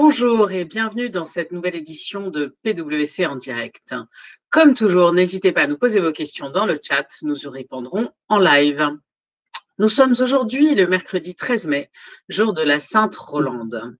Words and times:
Bonjour 0.00 0.52
et 0.52 0.64
bienvenue 0.64 1.10
dans 1.10 1.24
cette 1.24 1.50
nouvelle 1.50 1.74
édition 1.74 2.30
de 2.30 2.56
PwC 2.62 3.26
en 3.26 3.34
direct. 3.34 3.96
Comme 4.48 4.74
toujours, 4.74 5.12
n'hésitez 5.12 5.50
pas 5.50 5.62
à 5.62 5.66
nous 5.66 5.76
poser 5.76 5.98
vos 5.98 6.12
questions 6.12 6.50
dans 6.50 6.66
le 6.66 6.78
chat, 6.80 7.08
nous 7.22 7.36
y 7.36 7.48
répondrons 7.48 8.08
en 8.28 8.38
live. 8.38 8.90
Nous 9.80 9.88
sommes 9.88 10.14
aujourd'hui 10.20 10.76
le 10.76 10.86
mercredi 10.86 11.34
13 11.34 11.66
mai, 11.66 11.90
jour 12.28 12.52
de 12.52 12.62
la 12.62 12.78
Sainte 12.78 13.16
Rolande. 13.16 13.96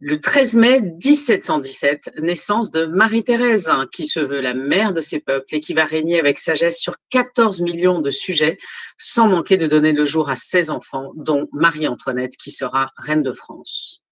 Le 0.00 0.20
13 0.20 0.56
mai 0.56 0.82
1717, 0.82 2.10
naissance 2.18 2.70
de 2.70 2.84
Marie-Thérèse, 2.84 3.72
qui 3.90 4.06
se 4.06 4.20
veut 4.20 4.42
la 4.42 4.52
mère 4.52 4.92
de 4.92 5.00
ses 5.00 5.18
peuples 5.18 5.54
et 5.54 5.60
qui 5.60 5.72
va 5.72 5.86
régner 5.86 6.20
avec 6.20 6.38
sagesse 6.38 6.78
sur 6.78 6.96
14 7.08 7.62
millions 7.62 8.02
de 8.02 8.10
sujets, 8.10 8.58
sans 8.98 9.28
manquer 9.28 9.56
de 9.56 9.66
donner 9.66 9.92
le 9.92 10.04
jour 10.04 10.28
à 10.28 10.36
16 10.36 10.68
enfants, 10.68 11.12
dont 11.16 11.48
Marie-Antoinette, 11.52 12.36
qui 12.36 12.50
sera 12.50 12.92
reine 12.98 13.22
de 13.22 13.32
France. 13.32 14.02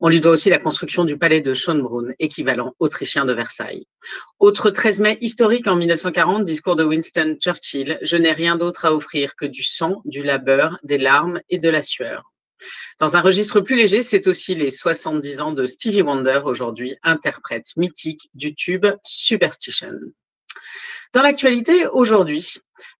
On 0.00 0.08
lui 0.08 0.20
doit 0.20 0.32
aussi 0.32 0.50
la 0.50 0.58
construction 0.58 1.04
du 1.04 1.16
palais 1.16 1.40
de 1.40 1.54
Schönbrunn, 1.54 2.14
équivalent 2.18 2.74
autrichien 2.78 3.24
de 3.24 3.32
Versailles. 3.32 3.86
Autre 4.38 4.70
13 4.70 5.00
mai 5.00 5.18
historique 5.20 5.66
en 5.66 5.76
1940, 5.76 6.44
discours 6.44 6.76
de 6.76 6.84
Winston 6.84 7.36
Churchill, 7.40 7.98
Je 8.02 8.16
n'ai 8.16 8.32
rien 8.32 8.56
d'autre 8.56 8.84
à 8.84 8.94
offrir 8.94 9.36
que 9.36 9.46
du 9.46 9.62
sang, 9.62 10.02
du 10.04 10.22
labeur, 10.22 10.78
des 10.82 10.98
larmes 10.98 11.40
et 11.48 11.58
de 11.58 11.68
la 11.68 11.82
sueur. 11.82 12.32
Dans 12.98 13.16
un 13.16 13.20
registre 13.20 13.60
plus 13.60 13.76
léger, 13.76 14.02
c'est 14.02 14.26
aussi 14.26 14.54
les 14.54 14.70
70 14.70 15.40
ans 15.40 15.52
de 15.52 15.66
Stevie 15.66 16.02
Wonder, 16.02 16.40
aujourd'hui 16.44 16.96
interprète 17.02 17.72
mythique 17.76 18.30
du 18.34 18.54
tube 18.54 18.86
Superstition. 19.02 19.98
Dans 21.12 21.20
l'actualité, 21.20 21.86
aujourd'hui, 21.88 22.54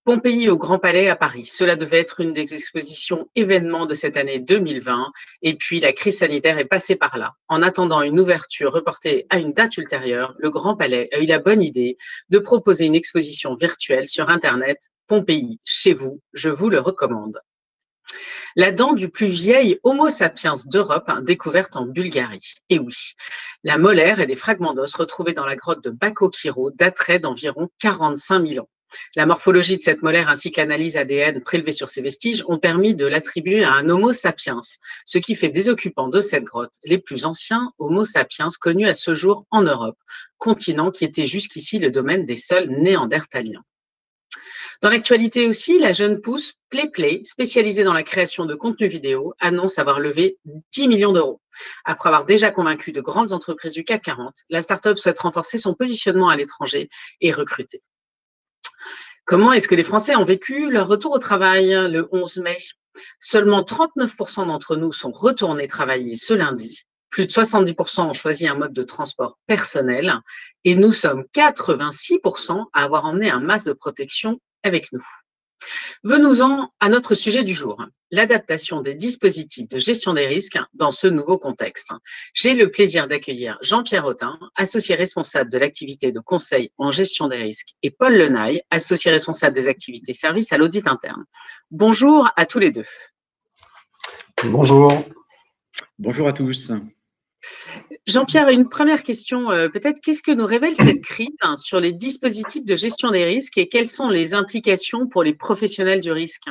Pompéi 0.05 0.51
au 0.51 0.59
Grand 0.59 0.79
Palais 0.79 1.09
à 1.09 1.17
Paris. 1.17 1.47
Cela 1.47 1.77
devait 1.77 2.01
être 2.01 2.21
une 2.21 2.35
des 2.35 2.53
expositions 2.53 3.27
événements 3.37 3.87
de 3.87 3.95
cette 3.95 4.19
année 4.19 4.39
2020. 4.39 5.11
Et 5.41 5.57
puis, 5.57 5.81
la 5.81 5.95
crise 5.95 6.19
sanitaire 6.19 6.59
est 6.59 6.67
passée 6.67 6.95
par 6.95 7.17
là. 7.17 7.33
En 7.49 7.63
attendant 7.63 8.03
une 8.03 8.21
ouverture 8.21 8.71
reportée 8.71 9.27
à 9.31 9.39
une 9.39 9.55
date 9.55 9.79
ultérieure, 9.79 10.35
le 10.37 10.51
Grand 10.51 10.77
Palais 10.77 11.09
a 11.13 11.21
eu 11.21 11.27
la 11.27 11.39
bonne 11.39 11.63
idée 11.63 11.97
de 12.29 12.39
proposer 12.39 12.85
une 12.85 12.95
exposition 12.95 13.55
virtuelle 13.55 14.07
sur 14.07 14.29
Internet. 14.29 14.91
Pompéi, 15.07 15.59
chez 15.65 15.95
vous, 15.95 16.21
je 16.35 16.51
vous 16.51 16.69
le 16.69 16.81
recommande. 16.81 17.41
La 18.57 18.73
dent 18.73 18.93
du 18.93 19.09
plus 19.09 19.27
vieil 19.27 19.79
Homo 19.83 20.11
sapiens 20.11 20.55
d'Europe, 20.67 21.11
découverte 21.23 21.77
en 21.77 21.87
Bulgarie. 21.87 22.55
Et 22.69 22.79
oui, 22.79 23.15
la 23.65 23.79
molaire 23.79 24.21
et 24.21 24.27
les 24.27 24.37
fragments 24.37 24.75
d'os 24.75 24.95
retrouvés 24.95 25.33
dans 25.33 25.47
la 25.47 25.57
grotte 25.57 25.83
de 25.83 25.91
Bakokiro 25.91 26.71
dateraient 26.71 27.19
d'environ 27.19 27.69
45 27.79 28.47
000 28.47 28.65
ans. 28.65 28.69
La 29.17 29.27
morphologie 29.27 29.77
de 29.77 29.83
cette 29.83 30.03
molaire 30.03 30.29
ainsi 30.29 30.51
que 30.51 30.61
l'analyse 30.61 30.97
ADN 30.97 31.43
prélevée 31.43 31.73
sur 31.73 31.89
ces 31.89 32.03
vestiges 32.03 32.45
ont 32.47 32.59
permis 32.59 32.95
de 32.95 33.07
l'attribuer 33.07 33.65
à 33.65 33.73
un 33.73 33.89
Homo 33.89 34.13
sapiens, 34.13 34.61
ce 35.05 35.19
qui 35.19 35.35
fait 35.35 35.49
des 35.49 35.69
occupants 35.69 36.09
de 36.09 36.21
cette 36.21 36.45
grotte 36.45 36.75
les 36.85 36.99
plus 36.99 37.25
anciens 37.25 37.73
Homo 37.79 38.05
sapiens 38.05 38.49
connus 38.61 38.87
à 38.87 38.95
ce 38.95 39.15
jour 39.15 39.47
en 39.51 39.63
Europe, 39.63 39.99
continent 40.39 40.91
qui 40.91 41.05
était 41.05 41.27
jusqu'ici 41.27 41.79
le 41.79 41.91
domaine 41.91 42.27
des 42.27 42.37
seuls 42.37 42.69
néandertaliens. 42.69 43.65
Dans 44.83 44.91
l'actualité 44.91 45.47
aussi, 45.47 45.79
la 45.79 45.93
jeune 45.93 46.21
pousse 46.21 46.55
PlayPlay, 46.69 47.21
spécialisée 47.23 47.85
dans 47.85 47.93
la 47.93 48.03
création 48.03 48.47
de 48.47 48.57
contenu 48.57 48.89
vidéo, 48.89 49.33
annonce 49.39 49.79
avoir 49.79 50.01
levé 50.01 50.39
10 50.73 50.89
millions 50.89 51.13
d'euros. 51.13 51.41
Après 51.85 52.09
avoir 52.09 52.25
déjà 52.25 52.51
convaincu 52.51 52.91
de 52.91 53.01
grandes 53.01 53.33
entreprises 53.33 53.75
du 53.75 53.85
CAC 53.85 54.03
40, 54.03 54.35
la 54.51 54.61
startup 54.61 54.99
souhaite 54.99 55.21
renforcer 55.21 55.57
son 55.57 55.75
positionnement 55.75 56.31
à 56.31 56.37
l'étranger 56.37 56.91
et 57.21 57.31
recruter. 57.31 57.81
Comment 59.25 59.53
est-ce 59.53 59.69
que 59.69 59.77
les 59.77 59.85
Français 59.85 60.17
ont 60.17 60.25
vécu 60.25 60.69
leur 60.69 60.89
retour 60.89 61.13
au 61.13 61.21
travail 61.21 61.69
le 61.89 62.09
11 62.11 62.39
mai? 62.39 62.59
Seulement 63.21 63.63
39% 63.63 64.49
d'entre 64.49 64.75
nous 64.75 64.91
sont 64.91 65.13
retournés 65.13 65.69
travailler 65.69 66.17
ce 66.17 66.35
lundi. 66.35 66.83
Plus 67.09 67.27
de 67.27 67.31
70% 67.31 68.01
ont 68.01 68.15
choisi 68.15 68.49
un 68.49 68.57
mode 68.57 68.73
de 68.73 68.83
transport 68.83 69.39
personnel 69.47 70.19
et 70.65 70.75
nous 70.75 70.93
sommes 70.93 71.25
86% 71.37 72.65
à 72.73 72.83
avoir 72.83 73.05
emmené 73.05 73.31
un 73.31 73.39
masque 73.39 73.67
de 73.67 73.75
protection 73.75 74.41
avec 74.63 74.93
nous. 74.93 75.05
Venons-en 76.03 76.71
à 76.81 76.89
notre 76.89 77.15
sujet 77.15 77.45
du 77.45 77.55
jour, 77.55 77.85
l'adaptation 78.11 78.81
des 78.81 78.95
dispositifs 78.95 79.69
de 79.69 79.79
gestion 79.79 80.15
des 80.15 80.27
risques 80.27 80.59
dans 80.75 80.91
ce 80.91 81.07
nouveau 81.07 81.39
contexte. 81.39 81.93
J'ai 82.35 82.55
le 82.55 82.71
plaisir 82.71 83.09
d'accueillir 83.09 83.59
Jean-Pierre 83.63 84.05
Autin, 84.05 84.39
associé 84.57 84.95
responsable 84.95 85.51
de 85.51 85.59
l'activité 85.59 86.13
de 86.13 86.21
conseil 86.21 86.73
en 86.79 86.91
gestion 86.91 87.29
des 87.29 87.37
risques, 87.37 87.75
et 87.83 87.91
Paul 87.91 88.17
Lenaille, 88.17 88.63
associé 88.71 89.11
responsable 89.11 89.55
des 89.55 89.69
activités 89.69 90.15
services 90.15 90.53
à 90.53 90.59
l'audit 90.59 90.87
interne. 90.87 91.25
Bonjour 91.71 92.29
à 92.37 92.47
tous 92.47 92.59
les 92.59 92.73
deux. 92.73 92.87
Bonjour. 94.45 94.93
Bonjour 95.99 96.29
à 96.29 96.33
tous. 96.33 96.73
Jean-Pierre, 98.07 98.49
une 98.49 98.69
première 98.69 99.03
question. 99.03 99.51
Euh, 99.51 99.69
peut-être 99.69 100.01
qu'est-ce 100.01 100.23
que 100.23 100.33
nous 100.33 100.47
révèle 100.47 100.75
cette 100.77 101.03
crise 101.03 101.29
hein, 101.41 101.57
sur 101.57 101.81
les 101.81 101.93
dispositifs 101.93 102.65
de 102.65 102.77
gestion 102.77 103.11
des 103.11 103.25
risques 103.25 103.59
et 103.59 103.69
quelles 103.69 103.89
sont 103.89 104.09
les 104.09 104.35
implications 104.35 105.07
pour 105.07 105.23
les 105.23 105.35
professionnels 105.35 106.01
du 106.01 106.13
risque? 106.13 106.49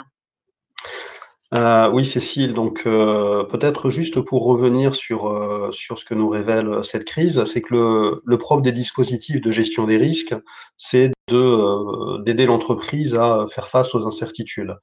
Euh, 1.54 1.90
oui, 1.92 2.06
Cécile, 2.06 2.54
donc 2.54 2.84
euh, 2.86 3.44
peut-être 3.44 3.90
juste 3.90 4.22
pour 4.22 4.46
revenir 4.46 4.96
sur, 4.96 5.70
ce 5.74 6.06
que 6.06 6.14
nous 6.14 6.30
révèle 6.30 6.82
cette 6.82 7.04
crise, 7.04 7.44
c'est 7.44 7.62
que 7.62 7.74
le, 7.74 8.22
le 8.24 8.38
propre 8.38 8.62
des 8.62 8.72
dispositifs 8.72 9.42
de 9.42 9.52
gestion 9.52 9.86
des 9.86 9.98
risques, 9.98 10.34
c'est 10.78 11.12
d'aider 11.28 12.46
l'entreprise 12.46 13.16
à 13.16 13.48
faire 13.52 13.68
face 13.68 13.94
aux 13.94 14.08
incertitudes. 14.08 14.78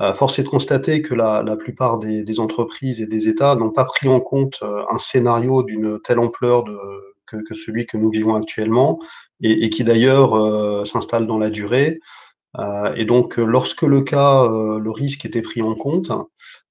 Euh, 0.00 0.14
force 0.14 0.38
est 0.38 0.44
de 0.44 0.48
constater 0.48 1.02
que 1.02 1.14
la, 1.14 1.56
plupart 1.56 1.98
des, 1.98 2.40
entreprises 2.40 3.00
et 3.00 3.06
des 3.06 3.28
États 3.28 3.56
n'ont 3.56 3.72
pas 3.72 3.84
pris 3.84 4.08
en 4.08 4.20
compte 4.20 4.58
euh, 4.62 4.84
un 4.90 4.98
scénario 4.98 5.62
d'une 5.62 6.00
telle 6.00 6.20
ampleur 6.20 6.64
que, 7.26 7.54
celui 7.54 7.86
que 7.86 7.96
nous 7.96 8.10
vivons 8.10 8.36
actuellement 8.36 9.00
et, 9.40 9.68
qui 9.70 9.84
d'ailleurs 9.84 10.34
euh, 10.34 10.84
s'installe 10.84 11.26
dans 11.26 11.38
la 11.38 11.50
durée. 11.50 12.00
et 12.96 13.04
donc, 13.04 13.36
lorsque 13.36 13.82
le 13.82 14.00
cas, 14.02 14.48
le 14.48 14.90
risque 14.90 15.24
était 15.24 15.42
pris 15.42 15.62
en 15.62 15.74
compte, 15.74 16.10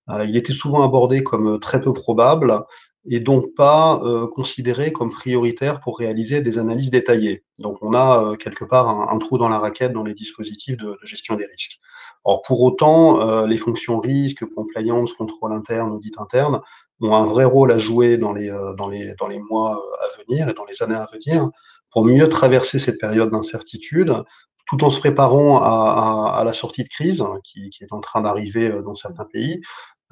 il 0.09 0.35
était 0.35 0.53
souvent 0.53 0.83
abordé 0.83 1.23
comme 1.23 1.59
très 1.59 1.81
peu 1.81 1.93
probable 1.93 2.63
et 3.09 3.19
donc 3.19 3.53
pas 3.55 4.01
considéré 4.35 4.91
comme 4.91 5.11
prioritaire 5.11 5.79
pour 5.79 5.99
réaliser 5.99 6.41
des 6.41 6.57
analyses 6.57 6.91
détaillées. 6.91 7.43
Donc, 7.59 7.77
on 7.81 7.93
a 7.93 8.35
quelque 8.37 8.65
part 8.65 8.89
un, 8.89 9.19
trou 9.19 9.37
dans 9.37 9.49
la 9.49 9.59
raquette 9.59 9.93
dans 9.93 10.03
les 10.03 10.15
dispositifs 10.15 10.77
de 10.77 10.97
gestion 11.03 11.35
des 11.35 11.45
risques. 11.45 11.79
Or, 12.23 12.41
pour 12.41 12.61
autant, 12.61 13.21
euh, 13.21 13.47
les 13.47 13.57
fonctions 13.57 13.99
risque, 13.99 14.45
compliance, 14.53 15.13
contrôle 15.13 15.53
interne, 15.53 15.91
audit 15.91 16.17
interne 16.19 16.61
ont 16.99 17.15
un 17.15 17.25
vrai 17.25 17.45
rôle 17.45 17.71
à 17.71 17.77
jouer 17.77 18.17
dans 18.17 18.33
les, 18.33 18.49
euh, 18.49 18.73
dans 18.73 18.89
les, 18.89 19.13
dans 19.19 19.27
les 19.27 19.39
mois 19.39 19.79
à 20.01 20.23
venir 20.23 20.49
et 20.49 20.53
dans 20.53 20.65
les 20.65 20.81
années 20.81 20.95
à 20.95 21.07
venir 21.13 21.49
pour 21.91 22.05
mieux 22.05 22.27
traverser 22.27 22.79
cette 22.79 22.99
période 22.99 23.31
d'incertitude 23.31 24.23
tout 24.67 24.83
en 24.83 24.89
se 24.89 24.99
préparant 24.99 25.61
à, 25.61 26.35
à, 26.37 26.43
la 26.43 26.53
sortie 26.53 26.83
de 26.83 26.89
crise 26.89 27.23
qui, 27.43 27.69
qui 27.69 27.83
est 27.83 27.93
en 27.93 28.01
train 28.01 28.21
d'arriver 28.21 28.69
euh, 28.69 28.81
dans 28.81 28.93
certains 28.93 29.25
pays, 29.25 29.61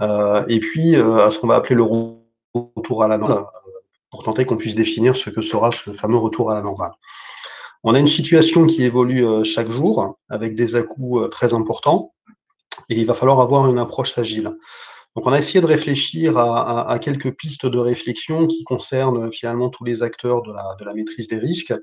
euh, 0.02 0.46
et 0.48 0.60
puis 0.60 0.96
à 0.96 1.30
ce 1.32 1.40
qu'on 1.40 1.48
va 1.48 1.56
appeler 1.56 1.76
le 1.76 1.84
retour 1.84 3.04
à 3.04 3.08
la 3.08 3.18
normale, 3.18 3.46
pour 4.12 4.24
tenter 4.24 4.46
qu'on 4.46 4.58
puisse 4.58 4.76
définir 4.76 5.16
ce 5.16 5.30
que 5.30 5.42
sera 5.42 5.72
ce 5.72 5.92
fameux 5.92 6.18
retour 6.18 6.52
à 6.52 6.54
la 6.54 6.62
normale. 6.62 6.92
On 7.88 7.94
a 7.94 8.00
une 8.00 8.08
situation 8.08 8.66
qui 8.66 8.82
évolue 8.82 9.24
euh, 9.24 9.44
chaque 9.44 9.70
jour 9.70 10.18
avec 10.28 10.56
des 10.56 10.76
à-coups 10.76 11.22
euh, 11.22 11.28
très 11.28 11.54
importants 11.54 12.14
et 12.90 13.00
il 13.00 13.06
va 13.06 13.14
falloir 13.14 13.40
avoir 13.40 13.70
une 13.70 13.78
approche 13.78 14.18
agile. 14.18 14.56
Donc 15.16 15.28
on 15.28 15.32
a 15.32 15.38
essayé 15.38 15.62
de 15.62 15.68
réfléchir 15.68 16.38
à, 16.38 17.00
quelques 17.00 17.32
pistes 17.38 17.68
de 17.68 17.78
réflexion 17.78 18.48
qui 18.48 18.66
concernent 18.66 19.32
finalement 19.32 19.70
tous 19.70 19.86
les 19.86 20.04
acteurs 20.04 20.42
de 20.42 20.52
la, 20.84 20.94
maîtrise 20.94 21.30
des 21.30 21.38
risques 21.38 21.74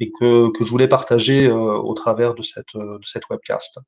et 0.00 0.10
que, 0.10 0.50
je 0.58 0.68
voulais 0.70 0.88
partager 0.88 1.46
euh, 1.46 1.76
au 1.76 1.94
travers 1.94 2.34
de 2.34 2.42
cette 2.42 3.28
webcast. 3.30 3.78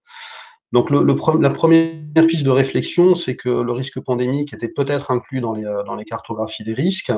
Donc 0.73 0.91
la 0.91 1.51
première 1.51 2.27
piste 2.27 2.45
de 2.45 2.51
réflexion, 2.51 3.15
c'est 3.15 3.37
que 3.37 3.51
le 3.51 3.73
risque 3.73 4.01
pandémique 4.01 4.55
était 4.55 4.69
peut-être 4.69 5.11
inclus 5.11 5.41
dans 5.41 5.53
les, 5.53 5.65
euh, 5.65 6.05
cartographies 6.07 6.65
des 6.65 6.73
risques. 6.73 7.13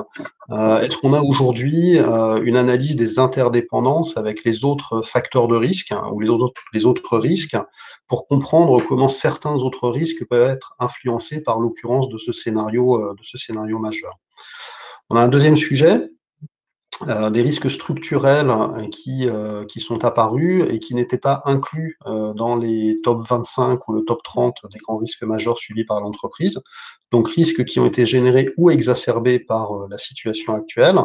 Euh, 0.51 0.81
est-ce 0.81 0.97
qu'on 0.99 1.13
a 1.13 1.21
aujourd'hui 1.21 1.99
euh, 1.99 2.43
une 2.43 2.57
analyse 2.57 2.97
des 2.97 3.21
interdépendances 3.21 4.17
avec 4.17 4.45
les 4.45 4.65
autres 4.65 5.03
facteurs 5.03 5.47
de 5.47 5.55
risque 5.57 5.93
hein, 5.93 6.11
ou 6.13 6.21
les 6.21 6.29
autres, 6.29 7.19
risques 7.19 7.57
pour 8.09 8.27
comprendre 8.27 8.83
comment 8.83 9.09
certains 9.09 9.55
autres 9.55 9.89
risques 9.89 10.25
peuvent 10.29 10.51
être 10.51 10.75
influencés 10.81 11.43
par 11.43 11.61
l'occurrence 11.61 12.09
de 12.09 12.19
ce 12.19 12.33
scénario 12.33 12.99
majeur? 13.79 14.19
On 15.11 15.17
a 15.17 15.23
un 15.23 15.29
deuxième 15.29 15.57
sujet 15.57 16.09
euh, 17.03 17.31
des 17.31 17.43
risques 17.43 17.71
structurels 17.71 18.51
euh, 18.51 18.89
qui, 18.89 19.29
euh, 19.29 19.65
qui 19.65 19.81
sont 19.81 20.05
apparus 20.05 20.65
et 20.69 20.79
qui 20.79 20.95
n'étaient 20.95 21.19
pas 21.19 21.43
inclus 21.45 21.99
dans 22.05 22.57
les 22.57 23.01
top 23.03 23.27
25 23.29 23.89
ou 23.89 23.93
le 23.93 24.05
top 24.05 24.23
30 24.23 24.57
des 24.73 24.79
grands 24.79 24.97
risques 24.97 25.23
majeurs 25.23 25.59
suivis 25.59 25.85
par 25.85 26.01
l'entreprise. 26.01 26.61
Donc 27.13 27.29
risques 27.29 27.65
qui 27.65 27.81
ont 27.81 27.87
été 27.87 28.07
générés 28.07 28.51
ou 28.57 28.71
exacerbés 28.71 29.39
par 29.39 29.89
la 29.89 29.99
situation 29.99 30.55
actuelle. 30.55 31.01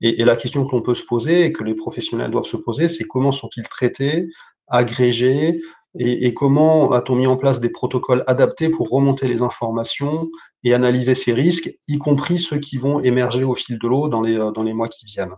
Et, 0.00 0.20
et 0.20 0.24
la 0.24 0.36
question 0.36 0.66
que 0.66 0.74
l'on 0.74 0.82
peut 0.82 0.94
se 0.94 1.04
poser 1.04 1.44
et 1.44 1.52
que 1.52 1.64
les 1.64 1.74
professionnels 1.74 2.30
doivent 2.30 2.44
se 2.44 2.56
poser, 2.56 2.88
c'est 2.88 3.04
comment 3.04 3.32
sont-ils 3.32 3.68
traités, 3.68 4.28
agrégés, 4.68 5.60
et, 5.98 6.34
comment 6.34 6.92
a-t-on 6.92 7.14
mis 7.14 7.26
en 7.26 7.36
place 7.36 7.60
des 7.60 7.70
protocoles 7.70 8.24
adaptés 8.26 8.68
pour 8.68 8.88
remonter 8.88 9.28
les 9.28 9.42
informations 9.42 10.28
et 10.64 10.74
analyser 10.74 11.14
ces 11.14 11.32
risques, 11.32 11.70
y 11.88 11.98
compris 11.98 12.38
ceux 12.38 12.58
qui 12.58 12.76
vont 12.76 13.00
émerger 13.00 13.44
au 13.44 13.54
fil 13.54 13.78
de 13.78 13.88
l'eau 13.88 14.08
dans 14.08 14.20
les, 14.20 14.38
les 14.64 14.72
mois 14.72 14.88
qui 14.88 15.06
viennent? 15.06 15.34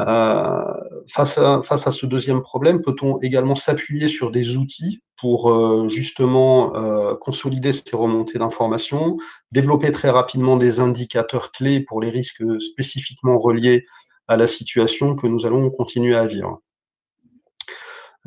Euh, 0.00 0.62
face, 1.08 1.38
à, 1.38 1.90
ce 1.90 2.06
deuxième 2.06 2.42
problème, 2.42 2.82
peut-on 2.82 3.18
également 3.20 3.56
s'appuyer 3.56 4.08
sur 4.08 4.30
des 4.30 4.56
outils 4.56 5.02
pour 5.20 5.50
euh, 5.50 5.88
justement 5.88 6.76
euh, 6.76 7.16
consolider 7.16 7.72
ces 7.72 7.96
remontées 7.96 8.38
d'informations, 8.38 9.16
développer 9.50 9.90
très 9.90 10.10
rapidement 10.10 10.56
des 10.56 10.78
indicateurs 10.78 11.50
clés 11.50 11.80
pour 11.80 12.00
les 12.00 12.10
risques 12.10 12.44
spécifiquement 12.60 13.38
reliés 13.38 13.86
à 14.28 14.36
la 14.36 14.46
situation 14.46 15.16
que 15.16 15.26
nous 15.26 15.46
allons 15.46 15.68
continuer 15.70 16.14
à 16.14 16.26
vivre? 16.26 16.60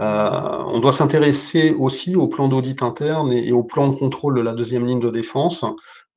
Euh, 0.01 0.63
on 0.67 0.79
doit 0.79 0.93
s'intéresser 0.93 1.71
aussi 1.71 2.15
au 2.15 2.27
plan 2.27 2.47
d'audit 2.47 2.81
interne 2.81 3.31
et, 3.31 3.51
au 3.51 3.63
plan 3.63 3.87
de 3.87 3.95
contrôle 3.95 4.35
de 4.35 4.41
la 4.41 4.53
deuxième 4.53 4.87
ligne 4.87 4.99
de 4.99 5.11
défense. 5.11 5.63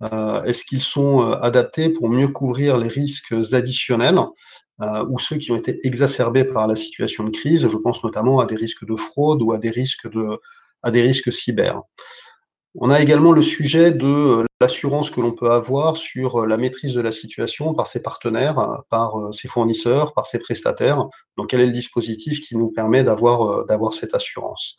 Euh, 0.03 0.43
est-ce 0.45 0.65
qu'ils 0.65 0.81
sont 0.81 1.21
euh, 1.23 1.37
adaptés 1.41 1.91
pour 1.91 2.09
mieux 2.09 2.29
couvrir 2.29 2.79
les 2.79 2.89
risques 2.89 3.35
additionnels 3.53 4.21
ou 5.09 5.21
ceux 5.21 5.37
qui 5.37 5.53
ont 5.53 5.57
été 5.57 5.79
exacerbés 5.87 6.45
par 6.45 6.67
la 6.67 6.75
situation 6.75 7.25
de 7.25 7.31
crise? 7.31 7.69
Je 7.69 7.77
pense 7.77 8.03
notamment 8.03 8.41
à 8.41 8.47
des 8.47 8.57
risques 8.57 8.85
de 8.85 8.97
fraude 8.97 9.41
ou 9.41 9.53
à 9.53 9.59
des 9.59 9.71
risques, 9.71 10.11
de, 10.11 10.41
à 10.83 10.91
des 10.91 11.03
risques 11.03 11.33
cyber. 11.33 11.83
On 12.77 12.91
a 12.91 13.01
également 13.01 13.31
le 13.31 13.43
sujet 13.43 13.93
de 13.93 14.07
euh, 14.07 14.45
l'assurance 14.61 15.09
que 15.09 15.21
l'on 15.21 15.31
peut 15.31 15.51
avoir 15.51 15.97
sur 15.97 16.43
euh, 16.43 16.47
la 16.47 16.57
maîtrise 16.57 16.93
de 16.93 17.01
la 17.01 17.13
situation 17.13 17.73
par 17.73 17.87
ses 17.87 18.03
partenaires, 18.03 18.59
euh, 18.59 18.77
par 18.91 19.15
ses 19.33 19.47
fournisseurs, 19.47 20.13
par 20.13 20.27
ses 20.27 20.41
prestataires. 20.41 21.07
Donc, 21.37 21.51
quel 21.51 21.61
est 21.61 21.67
le 21.67 21.73
dispositif 21.73 22.41
qui 22.41 22.57
nous 22.57 22.71
permet 22.71 23.05
d'avoir 23.05 23.95
cette 23.95 24.15
assurance? 24.15 24.77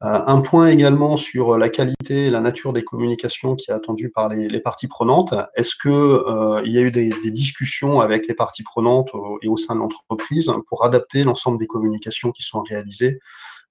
Un 0.00 0.42
point 0.42 0.68
également 0.68 1.16
sur 1.16 1.56
la 1.56 1.70
qualité 1.70 2.26
et 2.26 2.30
la 2.30 2.40
nature 2.40 2.74
des 2.74 2.84
communications 2.84 3.54
qui 3.54 3.70
est 3.70 3.74
attendue 3.74 4.10
par 4.10 4.28
les, 4.28 4.60
parties 4.60 4.88
prenantes. 4.88 5.32
Est-ce 5.54 5.74
que 5.80 6.62
il 6.66 6.72
y 6.72 6.78
a 6.78 6.82
eu 6.82 6.90
des, 6.90 7.10
discussions 7.30 8.00
avec 8.00 8.28
les 8.28 8.34
parties 8.34 8.64
prenantes 8.64 9.08
et 9.40 9.48
au 9.48 9.56
sein 9.56 9.74
de 9.74 9.80
l'entreprise 9.80 10.52
pour 10.68 10.84
adapter 10.84 11.24
l'ensemble 11.24 11.58
des 11.58 11.66
communications 11.66 12.32
qui 12.32 12.42
sont 12.42 12.60
réalisées 12.60 13.18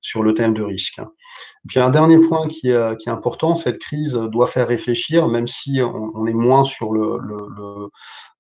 sur 0.04 0.22
le 0.22 0.36
thème 0.36 0.54
de 0.54 0.62
risque. 0.62 1.00
Et 1.00 1.68
puis 1.68 1.80
un 1.80 1.90
dernier 1.90 2.20
point 2.20 2.48
qui 2.48 2.70
est, 2.70 2.98
qui 2.98 3.10
est, 3.10 3.12
important, 3.12 3.56
cette 3.56 3.80
crise 3.80 4.14
doit 4.14 4.46
faire 4.46 4.68
réfléchir, 4.68 5.28
même 5.28 5.48
si 5.48 5.82
on, 5.82 6.28
est 6.28 6.34
moins 6.34 6.64
sur 6.64 6.94
le, 6.94 7.18
le, 7.18 7.90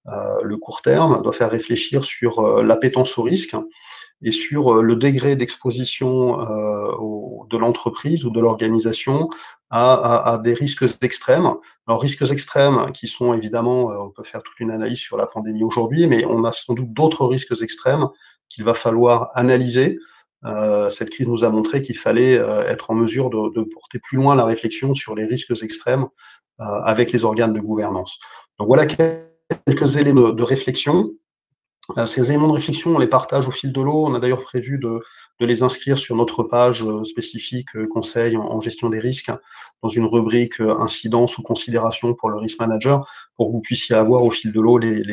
euh, 0.07 0.41
le, 0.43 0.57
court 0.57 0.81
terme, 0.81 1.21
doit 1.23 1.33
faire 1.33 1.49
réfléchir 1.49 2.03
sur 2.03 2.39
euh, 2.39 2.61
l'appétence 2.61 3.17
au 3.17 3.23
risque 3.23 3.55
et 4.21 4.31
sur 4.31 4.75
euh, 4.75 4.81
le 4.81 4.95
degré 4.95 5.35
d'exposition 5.35 6.41
euh, 6.41 6.91
de 7.49 7.57
l'entreprise 7.57 8.25
ou 8.25 8.29
de 8.29 8.41
l'organisation 8.41 9.29
à, 9.69 9.93
à, 9.93 10.33
à, 10.33 10.37
des 10.37 10.53
risques 10.53 10.85
extrêmes. 11.01 11.53
Alors 11.87 12.01
risques 12.01 12.29
extrêmes 12.31 12.91
qui 12.93 13.07
sont 13.07 13.33
évidemment, 13.33 13.87
on 13.87 14.11
peut 14.11 14.23
faire 14.23 14.43
toute 14.43 14.59
une 14.59 14.71
analyse 14.71 14.99
sur 14.99 15.17
la 15.17 15.25
pandémie 15.25 15.63
aujourd'hui, 15.63 16.07
mais 16.07 16.25
on 16.25 16.43
a 16.43 16.51
sans 16.51 16.73
doute 16.73 16.93
d'autres 16.93 17.25
risques 17.25 17.61
extrêmes 17.61 18.07
qu'il 18.49 18.63
va 18.63 18.73
falloir 18.73 19.31
analyser 19.35 19.97
euh, 19.97 20.12
cette 20.89 21.09
crise 21.09 21.27
nous 21.27 21.43
a 21.43 21.49
montré 21.49 21.81
qu'il 21.81 21.97
fallait 21.97 22.37
euh, 22.37 22.67
être 22.67 22.91
en 22.91 22.95
mesure 22.95 23.29
de, 23.29 23.63
porter 23.63 23.99
plus 23.99 24.17
loin 24.17 24.35
la 24.35 24.45
réflexion 24.45 24.93
sur 24.93 25.15
les 25.15 25.25
risques 25.25 25.53
extrêmes 25.61 26.07
euh, 26.59 26.63
avec 26.63 27.11
les 27.11 27.23
organes 27.23 27.53
de 27.53 27.59
gouvernance. 27.59 28.19
Donc 28.59 28.67
voilà 28.67 28.85
quelques 28.85 29.97
éléments 29.97 30.29
de, 30.29 30.43
réflexion. 30.43 31.11
Ces 32.05 32.31
éléments 32.31 32.47
de 32.47 32.53
réflexion, 32.53 32.95
on 32.95 32.99
les 32.99 33.07
partage 33.07 33.45
au 33.45 33.51
fil 33.51 33.73
de 33.73 33.81
l'eau. 33.81 34.05
On 34.05 34.13
a 34.15 34.19
d'ailleurs 34.19 34.43
prévu 34.43 34.79
de, 34.79 35.01
les 35.41 35.63
inscrire 35.63 35.97
sur 35.97 36.15
notre 36.15 36.43
page 36.43 36.85
spécifique 37.03 37.67
conseil 37.89 38.37
en, 38.37 38.61
gestion 38.61 38.89
des 38.89 38.99
risques 38.99 39.31
dans 39.81 39.89
une 39.89 40.05
rubrique 40.05 40.61
incidence 40.61 41.37
ou 41.37 41.41
considération 41.41 42.13
pour 42.13 42.29
le 42.29 42.37
risk 42.37 42.59
manager 42.61 43.05
pour 43.35 43.47
que 43.47 43.51
vous 43.51 43.59
puissiez 43.59 43.95
avoir 43.95 44.23
au 44.23 44.31
fil 44.31 44.53
de 44.53 44.61
l'eau 44.61 44.77
les, 44.77 45.03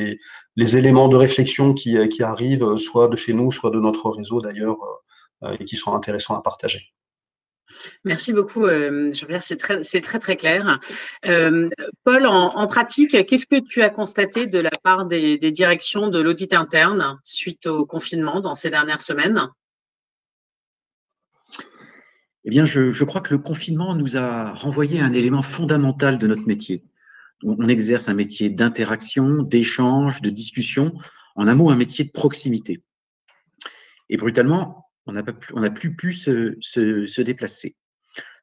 les, 0.54 0.76
éléments 0.76 1.08
de 1.08 1.16
réflexion 1.16 1.74
qui, 1.74 1.96
qui 2.08 2.22
arrivent 2.22 2.76
soit 2.76 3.08
de 3.08 3.16
chez 3.16 3.32
nous, 3.32 3.50
soit 3.50 3.70
de 3.70 3.80
notre 3.80 4.08
réseau 4.08 4.40
d'ailleurs 4.40 4.76
euh, 4.80 5.09
et 5.58 5.64
qui 5.64 5.76
sont 5.76 5.94
intéressants 5.94 6.36
à 6.36 6.42
partager. 6.42 6.92
Merci 8.04 8.32
beaucoup, 8.32 8.66
euh, 8.66 9.12
C'est 9.40 9.56
très, 9.56 9.84
c'est 9.84 10.00
très, 10.00 10.18
très 10.18 10.36
clair. 10.36 10.80
Euh, 11.26 11.68
Paul, 12.04 12.26
en, 12.26 12.66
pratique, 12.66 13.26
qu'est-ce 13.26 13.46
que 13.46 13.60
tu 13.60 13.82
as 13.82 13.90
constaté 13.90 14.46
de 14.46 14.58
la 14.58 14.70
part 14.70 15.06
des, 15.06 15.38
directions 15.52 16.08
de 16.08 16.20
l'audit 16.20 16.52
interne 16.52 17.18
suite 17.24 17.66
au 17.66 17.86
confinement 17.86 18.40
dans 18.40 18.54
ces 18.54 18.70
dernières 18.70 19.02
semaines? 19.02 19.48
Eh 22.44 22.50
bien, 22.50 22.64
je, 22.64 22.90
je, 22.90 23.04
crois 23.04 23.20
que 23.20 23.34
le 23.34 23.40
confinement 23.40 23.94
nous 23.94 24.16
a 24.16 24.52
renvoyé 24.54 25.00
un 25.00 25.12
élément 25.12 25.42
fondamental 25.42 26.18
de 26.18 26.26
notre 26.26 26.46
métier. 26.46 26.84
On 27.42 27.68
exerce 27.68 28.08
un 28.08 28.14
métier 28.14 28.50
d'interaction, 28.50 29.42
d'échange, 29.42 30.22
de 30.22 30.30
discussion, 30.30 30.92
en 31.36 31.48
un 31.48 31.54
mot, 31.54 31.70
un 31.70 31.76
métier 31.76 32.04
de 32.04 32.10
proximité. 32.10 32.82
Et 34.08 34.16
brutalement, 34.16 34.89
on 35.06 35.12
n'a 35.12 35.22
plus, 35.70 35.94
pu 35.94 36.12
se, 36.12 37.20
déplacer. 37.20 37.76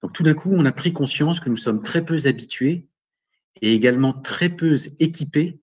Donc 0.02 0.14
tout 0.14 0.24
d'un 0.24 0.34
coup, 0.34 0.54
on 0.54 0.66
a 0.66 0.72
pris 0.72 0.94
conscience 0.94 1.40
que 1.40 1.50
nous 1.50 1.58
sommes 1.58 1.82
très 1.82 2.04
peu 2.04 2.18
habitués 2.26 2.88
et 3.62 3.74
également 3.74 4.14
très 4.14 4.50
peu 4.50 4.76
équipés 5.00 5.60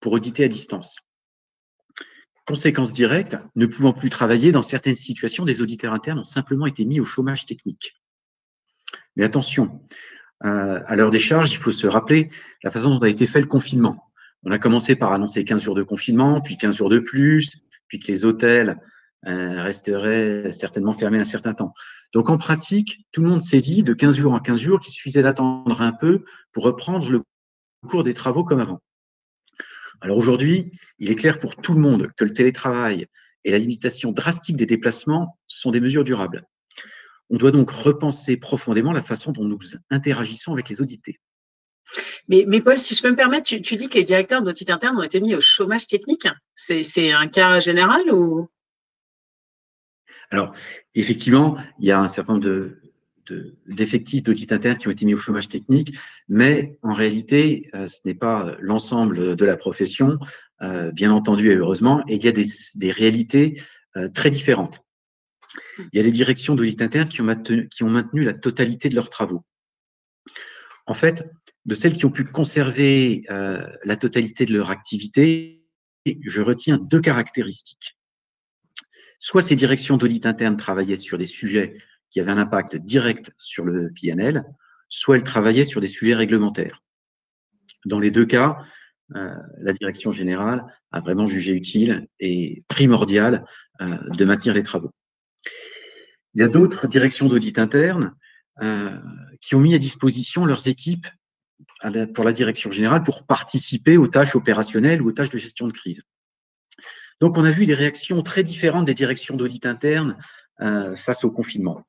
pour 0.00 0.12
auditer 0.12 0.44
à 0.44 0.48
distance. 0.48 0.96
Conséquence 2.46 2.92
directe, 2.92 3.36
ne 3.54 3.66
pouvant 3.66 3.92
plus 3.92 4.10
travailler 4.10 4.50
dans 4.50 4.62
certaines 4.62 4.96
situations, 4.96 5.44
des 5.44 5.62
auditeurs 5.62 5.92
internes 5.92 6.18
ont 6.18 6.24
simplement 6.24 6.66
été 6.66 6.84
mis 6.84 7.00
au 7.00 7.04
chômage 7.04 7.46
technique. 7.46 7.94
Mais 9.16 9.24
attention, 9.24 9.80
euh, 10.44 10.80
à 10.86 10.96
l'heure 10.96 11.10
des 11.10 11.20
charges, 11.20 11.52
il 11.52 11.58
faut 11.58 11.72
se 11.72 11.86
rappeler 11.86 12.30
la 12.64 12.72
façon 12.72 12.90
dont 12.90 12.98
a 12.98 13.08
été 13.08 13.26
fait 13.26 13.40
le 13.40 13.46
confinement. 13.46 14.12
On 14.44 14.50
a 14.50 14.58
commencé 14.58 14.96
par 14.96 15.12
annoncer 15.12 15.44
15 15.44 15.62
jours 15.62 15.76
de 15.76 15.84
confinement, 15.84 16.40
puis 16.40 16.56
15 16.56 16.76
jours 16.76 16.88
de 16.88 16.98
plus, 16.98 17.58
puis 17.86 18.00
que 18.00 18.10
les 18.10 18.24
hôtels 18.24 18.76
resterait 19.24 20.52
certainement 20.52 20.94
fermé 20.94 21.18
un 21.18 21.24
certain 21.24 21.54
temps. 21.54 21.74
Donc 22.12 22.28
en 22.28 22.38
pratique, 22.38 23.06
tout 23.12 23.22
le 23.22 23.28
monde 23.28 23.42
s'est 23.42 23.60
dit 23.60 23.82
de 23.82 23.94
15 23.94 24.16
jours 24.16 24.32
en 24.32 24.40
15 24.40 24.60
jours 24.60 24.80
qu'il 24.80 24.92
suffisait 24.92 25.22
d'attendre 25.22 25.80
un 25.80 25.92
peu 25.92 26.24
pour 26.52 26.64
reprendre 26.64 27.08
le 27.08 27.22
cours 27.86 28.02
des 28.02 28.14
travaux 28.14 28.44
comme 28.44 28.60
avant. 28.60 28.80
Alors 30.00 30.18
aujourd'hui, 30.18 30.72
il 30.98 31.10
est 31.10 31.14
clair 31.14 31.38
pour 31.38 31.56
tout 31.56 31.74
le 31.74 31.80
monde 31.80 32.10
que 32.16 32.24
le 32.24 32.32
télétravail 32.32 33.06
et 33.44 33.50
la 33.50 33.58
limitation 33.58 34.12
drastique 34.12 34.56
des 34.56 34.66
déplacements 34.66 35.38
sont 35.46 35.70
des 35.70 35.80
mesures 35.80 36.04
durables. 36.04 36.44
On 37.30 37.36
doit 37.36 37.50
donc 37.50 37.70
repenser 37.70 38.36
profondément 38.36 38.92
la 38.92 39.02
façon 39.02 39.32
dont 39.32 39.44
nous 39.44 39.58
interagissons 39.90 40.52
avec 40.52 40.68
les 40.68 40.80
audités. 40.80 41.18
Mais, 42.28 42.44
mais, 42.46 42.60
Paul, 42.60 42.78
si 42.78 42.94
je 42.94 43.02
peux 43.02 43.10
me 43.10 43.16
permettre, 43.16 43.44
tu, 43.44 43.60
tu 43.62 43.76
dis 43.76 43.88
que 43.88 43.94
les 43.94 44.04
directeurs 44.04 44.42
d'audit 44.42 44.70
interne 44.70 44.96
ont 44.98 45.02
été 45.02 45.20
mis 45.20 45.34
au 45.34 45.40
chômage 45.40 45.86
technique. 45.86 46.26
C'est 46.54 47.12
un 47.12 47.28
cas 47.28 47.60
général 47.60 48.02
ou? 48.12 48.48
Alors, 50.32 50.54
effectivement, 50.94 51.58
il 51.78 51.84
y 51.84 51.90
a 51.90 52.00
un 52.00 52.08
certain 52.08 52.32
nombre 52.32 52.70
d'effectifs 53.66 54.22
d'audit 54.22 54.50
interne 54.50 54.78
qui 54.78 54.88
ont 54.88 54.90
été 54.90 55.04
mis 55.04 55.12
au 55.12 55.18
chômage 55.18 55.48
technique, 55.48 55.94
mais 56.26 56.78
en 56.82 56.94
réalité, 56.94 57.70
euh, 57.74 57.86
ce 57.86 58.00
n'est 58.06 58.14
pas 58.14 58.56
l'ensemble 58.58 59.36
de 59.36 59.44
la 59.44 59.58
profession, 59.58 60.18
euh, 60.62 60.90
bien 60.90 61.12
entendu 61.12 61.50
et 61.50 61.54
heureusement, 61.54 62.02
et 62.08 62.16
il 62.16 62.24
y 62.24 62.28
a 62.28 62.32
des, 62.32 62.90
réalités 62.90 63.60
euh, 63.96 64.08
très 64.08 64.30
différentes. 64.30 64.80
Il 65.78 65.98
y 65.98 66.00
a 66.00 66.02
des 66.02 66.10
directions 66.10 66.54
d'audit 66.54 66.80
interne 66.80 67.10
qui 67.10 67.20
ont 67.82 67.90
maintenu 67.90 68.24
la 68.24 68.32
totalité 68.32 68.88
de 68.88 68.94
leurs 68.94 69.10
travaux. 69.10 69.44
En 70.86 70.94
fait, 70.94 71.30
de 71.66 71.74
celles 71.74 71.92
qui 71.92 72.06
ont 72.06 72.10
pu 72.10 72.24
conserver 72.24 73.22
la 73.28 73.96
totalité 73.96 74.46
de 74.46 74.54
leur 74.54 74.70
activité, 74.70 75.62
je 76.06 76.40
retiens 76.40 76.78
deux 76.78 77.00
caractéristiques. 77.02 77.98
Soit 79.24 79.42
ces 79.42 79.54
directions 79.54 79.96
d'audit 79.96 80.26
interne 80.26 80.56
travaillaient 80.56 80.96
sur 80.96 81.16
des 81.16 81.26
sujets 81.26 81.78
qui 82.10 82.18
avaient 82.18 82.32
un 82.32 82.38
impact 82.38 82.74
direct 82.74 83.32
sur 83.38 83.64
le 83.64 83.92
PNL, 83.92 84.42
soit 84.88 85.14
elles 85.14 85.22
travaillaient 85.22 85.64
sur 85.64 85.80
des 85.80 85.86
sujets 85.86 86.16
réglementaires. 86.16 86.82
Dans 87.84 88.00
les 88.00 88.10
deux 88.10 88.26
cas, 88.26 88.58
euh, 89.14 89.32
la 89.60 89.72
direction 89.74 90.10
générale 90.10 90.64
a 90.90 90.98
vraiment 90.98 91.28
jugé 91.28 91.52
utile 91.52 92.08
et 92.18 92.64
primordial 92.66 93.44
euh, 93.80 93.96
de 94.10 94.24
maintenir 94.24 94.54
les 94.54 94.64
travaux. 94.64 94.90
Il 96.34 96.40
y 96.40 96.44
a 96.44 96.48
d'autres 96.48 96.88
directions 96.88 97.28
d'audit 97.28 97.60
interne 97.60 98.16
euh, 98.60 98.98
qui 99.40 99.54
ont 99.54 99.60
mis 99.60 99.76
à 99.76 99.78
disposition 99.78 100.46
leurs 100.46 100.66
équipes 100.66 101.06
pour 102.12 102.24
la 102.24 102.32
direction 102.32 102.72
générale 102.72 103.04
pour 103.04 103.24
participer 103.24 103.96
aux 103.96 104.08
tâches 104.08 104.34
opérationnelles 104.34 105.00
ou 105.00 105.10
aux 105.10 105.12
tâches 105.12 105.30
de 105.30 105.38
gestion 105.38 105.68
de 105.68 105.72
crise. 105.72 106.02
Donc, 107.20 107.36
on 107.36 107.44
a 107.44 107.50
vu 107.50 107.66
des 107.66 107.74
réactions 107.74 108.22
très 108.22 108.42
différentes 108.42 108.86
des 108.86 108.94
directions 108.94 109.36
d'audit 109.36 109.66
interne 109.66 110.16
euh, 110.60 110.94
face 110.96 111.24
au 111.24 111.30
confinement. 111.30 111.84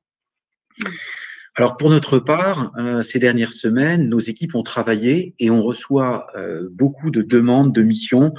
Alors, 1.54 1.76
pour 1.76 1.90
notre 1.90 2.18
part, 2.18 2.72
euh, 2.76 3.02
ces 3.02 3.20
dernières 3.20 3.52
semaines, 3.52 4.08
nos 4.08 4.18
équipes 4.18 4.56
ont 4.56 4.64
travaillé 4.64 5.34
et 5.38 5.50
on 5.50 5.62
reçoit 5.62 6.26
euh, 6.34 6.68
beaucoup 6.72 7.10
de 7.10 7.22
demandes 7.22 7.72
de 7.72 7.82
missions 7.82 8.34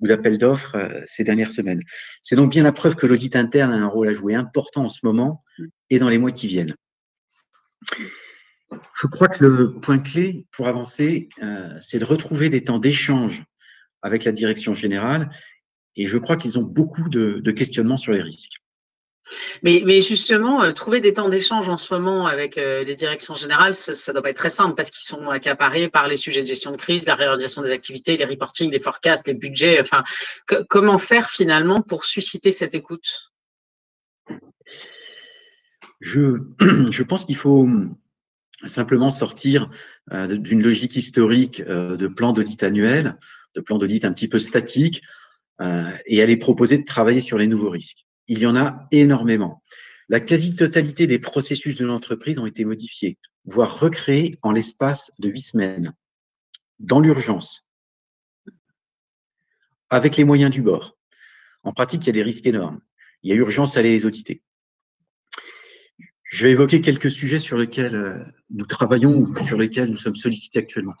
ou 0.00 0.08
d'appels 0.08 0.38
d'offres 0.38 0.76
ces 1.06 1.24
dernières 1.24 1.52
semaines. 1.52 1.80
C'est 2.20 2.36
donc 2.36 2.50
bien 2.50 2.64
la 2.64 2.72
preuve 2.72 2.96
que 2.96 3.06
l'audit 3.06 3.36
interne 3.36 3.72
a 3.72 3.76
un 3.76 3.86
rôle 3.86 4.08
à 4.08 4.12
jouer 4.12 4.34
important 4.34 4.84
en 4.84 4.88
ce 4.88 5.00
moment 5.04 5.44
et 5.88 5.98
dans 5.98 6.08
les 6.08 6.18
mois 6.18 6.32
qui 6.32 6.48
viennent. 6.48 6.74
Je 9.00 9.06
crois 9.06 9.28
que 9.28 9.44
le 9.44 9.72
point 9.72 9.98
clé 9.98 10.46
pour 10.52 10.68
avancer, 10.68 11.30
c'est 11.80 11.98
de 11.98 12.04
retrouver 12.04 12.50
des 12.50 12.64
temps 12.64 12.78
d'échange 12.78 13.44
avec 14.02 14.24
la 14.24 14.32
direction 14.32 14.74
générale. 14.74 15.30
Et 15.96 16.06
je 16.06 16.18
crois 16.18 16.36
qu'ils 16.36 16.58
ont 16.58 16.62
beaucoup 16.62 17.08
de 17.08 17.50
questionnements 17.50 17.96
sur 17.96 18.12
les 18.12 18.22
risques. 18.22 18.60
Mais, 19.62 19.82
mais 19.84 20.00
justement, 20.02 20.62
euh, 20.62 20.72
trouver 20.72 21.00
des 21.00 21.14
temps 21.14 21.28
d'échange 21.28 21.68
en 21.68 21.76
ce 21.76 21.92
moment 21.92 22.26
avec 22.26 22.58
euh, 22.58 22.84
les 22.84 22.94
directions 22.94 23.34
générales, 23.34 23.74
ça, 23.74 24.12
doit 24.12 24.22
pas 24.22 24.30
être 24.30 24.36
très 24.36 24.50
simple 24.50 24.74
parce 24.76 24.90
qu'ils 24.90 25.04
sont 25.04 25.28
accaparés 25.28 25.88
par 25.88 26.08
les 26.08 26.16
sujets 26.16 26.42
de 26.42 26.46
gestion 26.46 26.70
de 26.70 26.76
crise, 26.76 27.04
la 27.06 27.14
réorganisation 27.14 27.62
des 27.62 27.72
activités, 27.72 28.16
les 28.16 28.24
reporting, 28.24 28.70
les 28.70 28.78
forecasts, 28.78 29.26
les 29.26 29.34
budgets. 29.34 29.80
Enfin, 29.80 30.04
comment 30.68 30.98
faire 30.98 31.28
finalement 31.28 31.80
pour 31.80 32.04
susciter 32.04 32.52
cette 32.52 32.74
écoute? 32.74 33.32
Je, 36.00 36.36
je 36.90 37.02
pense 37.02 37.24
qu'il 37.24 37.36
faut 37.36 37.68
simplement 38.64 39.10
sortir 39.10 39.70
euh, 40.12 40.36
d'une 40.36 40.62
logique 40.62 40.94
historique 40.94 41.62
de 41.62 42.06
plan 42.06 42.32
d'audit 42.32 42.62
annuel, 42.62 43.18
de 43.56 43.60
plan 43.60 43.78
d'audit 43.78 44.04
un 44.04 44.12
petit 44.12 44.28
peu 44.28 44.38
statique, 44.38 45.02
et 45.60 46.22
aller 46.22 46.36
proposer 46.36 46.78
de 46.78 46.84
travailler 46.84 47.20
sur 47.20 47.38
les 47.38 47.46
nouveaux 47.46 47.70
risques 47.70 48.06
il 48.28 48.38
y 48.38 48.46
en 48.46 48.56
a 48.56 48.86
énormément. 48.90 49.62
La 50.08 50.20
quasi-totalité 50.20 51.06
des 51.06 51.18
processus 51.18 51.74
de 51.74 51.84
l'entreprise 51.84 52.38
ont 52.38 52.46
été 52.46 52.64
modifiés, 52.64 53.18
voire 53.44 53.80
recréés 53.80 54.36
en 54.42 54.52
l'espace 54.52 55.10
de 55.18 55.28
huit 55.28 55.42
semaines, 55.42 55.94
dans 56.78 57.00
l'urgence, 57.00 57.64
avec 59.90 60.16
les 60.16 60.24
moyens 60.24 60.50
du 60.50 60.62
bord. 60.62 60.96
En 61.62 61.72
pratique, 61.72 62.02
il 62.04 62.06
y 62.08 62.10
a 62.10 62.12
des 62.12 62.22
risques 62.22 62.46
énormes. 62.46 62.80
Il 63.22 63.30
y 63.30 63.32
a 63.32 63.36
urgence 63.36 63.76
à 63.76 63.82
les 63.82 64.06
auditer. 64.06 64.42
Je 66.24 66.44
vais 66.44 66.52
évoquer 66.52 66.80
quelques 66.80 67.10
sujets 67.10 67.38
sur 67.38 67.56
lesquels 67.56 67.94
euh, 67.94 68.24
nous 68.50 68.66
travaillons 68.66 69.16
ou 69.16 69.46
sur 69.46 69.56
lesquels 69.56 69.88
nous 69.88 69.96
sommes 69.96 70.16
sollicités 70.16 70.58
actuellement. 70.58 70.94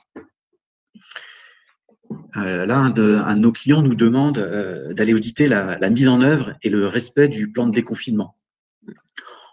Euh, 2.36 2.66
là, 2.66 2.78
un 2.78 2.90
de, 2.90 3.22
nos 3.36 3.52
clients 3.52 3.82
nous 3.82 3.94
demande 3.94 4.38
euh, 4.38 4.92
d'aller 4.92 5.14
auditer 5.14 5.48
la, 5.48 5.90
mise 5.90 6.08
en 6.08 6.20
œuvre 6.20 6.54
et 6.62 6.68
le 6.68 6.86
respect 6.86 7.28
du 7.28 7.50
plan 7.50 7.66
de 7.66 7.72
déconfinement. 7.72 8.36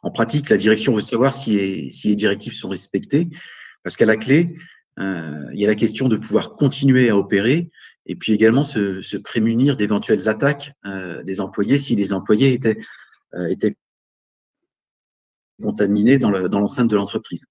En 0.02 0.12
pratique, 0.12 0.50
la 0.50 0.58
direction 0.58 0.94
veut 0.94 1.02
savoir 1.02 1.34
si 1.34 1.56
les, 2.04 2.16
directives 2.16 2.54
sont 2.54 2.68
respectées, 2.68 3.28
parce 3.84 3.96
qu'à 3.96 4.06
la 4.06 4.18
clé, 4.18 4.56
euh, 5.00 5.46
il 5.54 5.60
y 5.60 5.66
a 5.66 5.68
la 5.68 5.76
question 5.76 6.10
de 6.10 6.18
pouvoir 6.18 6.56
continuer 6.56 7.10
à 7.10 7.18
opérer 7.18 7.70
et 8.06 8.16
puis 8.16 8.34
également 8.34 8.64
se, 8.64 9.18
prémunir 9.18 9.78
d'éventuelles 9.78 10.28
attaques 10.28 10.74
des 11.24 11.40
employés 11.40 11.78
si 11.78 11.96
les 11.96 12.12
employés 12.12 12.52
étaient, 12.52 12.78
étaient 13.50 13.78
contaminés 15.62 16.20
dans 16.20 16.30
l'enceinte 16.30 16.90
de 16.90 16.98
l'entreprise. 16.98 17.46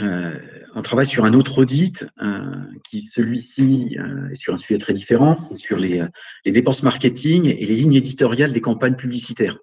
Euh, 0.00 0.38
on 0.74 0.80
travaille 0.80 1.06
sur 1.06 1.26
un 1.26 1.34
autre 1.34 1.58
audit 1.58 2.06
euh, 2.22 2.64
qui, 2.88 3.02
celui-ci, 3.02 3.98
euh, 3.98 4.30
est 4.30 4.36
sur 4.36 4.54
un 4.54 4.56
sujet 4.56 4.78
très 4.78 4.94
différent, 4.94 5.36
c'est 5.36 5.56
sur 5.56 5.78
les, 5.78 6.02
dépenses 6.46 6.82
marketing 6.82 7.44
et 7.46 7.66
les 7.66 7.74
lignes 7.74 7.94
éditoriales 7.94 8.52
des 8.52 8.62
campagnes 8.62 8.96
publicitaires. 8.96 9.58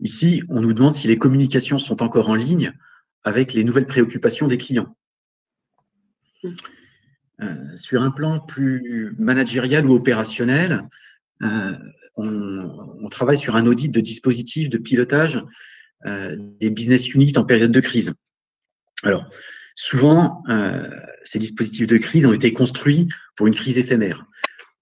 Ici, 0.00 0.42
on 0.48 0.60
nous 0.60 0.74
demande 0.74 0.92
si 0.92 1.08
les 1.08 1.16
communications 1.16 1.78
sont 1.78 2.02
encore 2.02 2.28
en 2.28 2.34
ligne 2.34 2.72
avec 3.24 3.54
les 3.54 3.64
nouvelles 3.64 3.86
préoccupations 3.86 4.48
des 4.48 4.58
clients. 4.58 4.96
sur 7.76 8.02
un 8.02 8.10
plan 8.10 8.40
plus 8.40 9.14
managérial 9.18 9.86
ou 9.86 9.94
opérationnel, 9.94 10.88
on, 11.40 11.78
on, 12.16 13.08
travaille 13.08 13.38
sur 13.38 13.56
un 13.56 13.66
audit 13.66 13.88
de 13.88 14.00
dispositifs 14.00 14.68
de 14.68 14.78
pilotage 14.78 15.42
des 16.04 16.70
business 16.70 17.14
units 17.14 17.36
en 17.36 17.44
période 17.44 17.72
de 17.72 17.80
crise. 17.80 18.12
Alors, 19.02 19.28
souvent, 19.74 20.42
euh, 20.48 20.88
ces 21.24 21.38
dispositifs 21.38 21.86
de 21.86 21.98
crise 21.98 22.26
ont 22.26 22.32
été 22.32 22.52
construits 22.52 23.08
pour 23.36 23.46
une 23.46 23.54
crise 23.54 23.78
éphémère. 23.78 24.26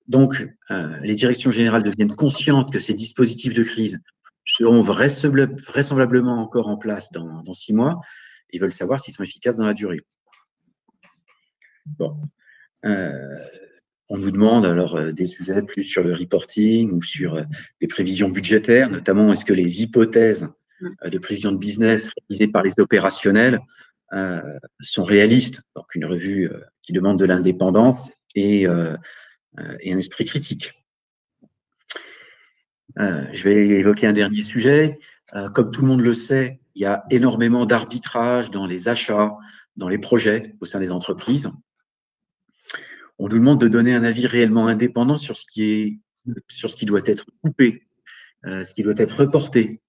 Donc, 0.09 0.47
euh, 0.71 0.99
les 1.03 1.15
directions 1.15 1.51
générales 1.51 1.83
deviennent 1.83 2.15
conscientes 2.15 2.73
que 2.73 2.79
ces 2.79 2.95
dispositifs 2.95 3.55
de 3.55 3.63
crise 3.63 4.01
seront 4.45 4.83
vraisemblablement 4.83 6.41
encore 6.41 6.69
en 6.69 6.77
place 6.77 7.13
dans, 7.13 7.53
six 7.53 7.73
mois. 7.73 8.01
Ils 8.53 8.61
veulent 8.61 8.73
savoir 8.73 9.01
s'ils 9.01 9.15
sont 9.15 9.23
efficaces 9.23 9.57
dans 9.57 9.67
la 9.67 9.75
durée. 9.75 10.01
Bon. 11.87 12.17
Euh, 12.85 13.13
on 14.09 14.19
nous 14.19 14.33
demande 14.33 14.67
alors 14.67 15.01
des 15.13 15.27
sujets 15.27 15.63
plus 15.63 15.85
sur 15.85 16.03
le 16.03 16.15
reporting 16.15 16.91
ou 16.91 17.03
sur 17.03 17.45
les 17.81 17.87
prévisions 17.87 18.29
budgétaires, 18.29 18.91
notamment 18.91 19.33
est-ce 19.33 19.45
que 19.45 19.53
les 19.53 19.83
hypothèses 19.83 20.49
de 21.05 21.19
prévision 21.19 21.53
de 21.53 21.59
business 21.59 22.11
réalisées 22.29 22.49
par 22.49 22.65
les 22.65 22.81
opérationnels 22.81 23.61
sont 24.81 25.05
réalistes, 25.05 25.63
donc 25.77 25.95
une 25.95 26.05
revue 26.05 26.51
euh, 26.51 26.61
qui 26.83 26.93
demande 26.93 27.19
de 27.19 27.25
l'indépendance 27.25 28.11
et, 28.35 28.67
euh, 28.67 28.97
et, 29.81 29.93
un 29.93 29.99
esprit 29.99 30.25
critique. 30.25 30.73
je 32.97 33.43
vais 33.45 33.69
évoquer 33.69 34.07
un 34.07 34.13
dernier 34.13 34.43
sujet. 34.43 34.99
comme 35.55 35.71
tout 35.71 35.83
le 35.83 35.89
monde 35.89 36.01
le 36.01 36.15
sait, 36.15 36.61
il 36.75 36.83
y 36.83 36.87
a 36.87 37.05
énormément 37.11 37.67
d'arbitrage 37.67 38.51
dans 38.51 38.67
les 38.67 38.89
achats, 38.89 39.33
dans 39.77 39.89
les 39.89 39.99
projets 39.99 40.55
au 40.61 40.65
sein 40.65 40.81
des 40.81 40.93
entreprises. 40.93 41.51
On 43.19 43.29
nous 43.29 43.39
demande 43.39 43.61
de 43.61 43.69
donner 43.69 43.95
un 43.95 44.05
avis 44.05 44.27
réellement 44.27 44.67
indépendant 44.67 45.19
sur 45.19 45.37
ce 45.37 45.45
qui, 45.47 45.63
est, 45.65 45.99
sur 46.49 46.71
ce 46.71 46.77
qui 46.77 46.87
doit 46.87 47.03
être 47.07 47.27
coupé, 47.43 47.87
ce 48.45 48.73
qui 48.73 48.83
doit 48.83 48.95
être 48.97 49.19
reporté, 49.19 49.83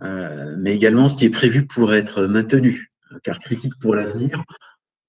mais 0.00 0.74
également 0.74 1.08
ce 1.08 1.16
qui 1.16 1.24
est 1.24 1.30
prévu 1.30 1.66
pour 1.66 1.94
être 1.94 2.24
maintenu 2.24 2.91
car 3.22 3.38
critique 3.38 3.74
pour 3.80 3.94
l'avenir, 3.94 4.42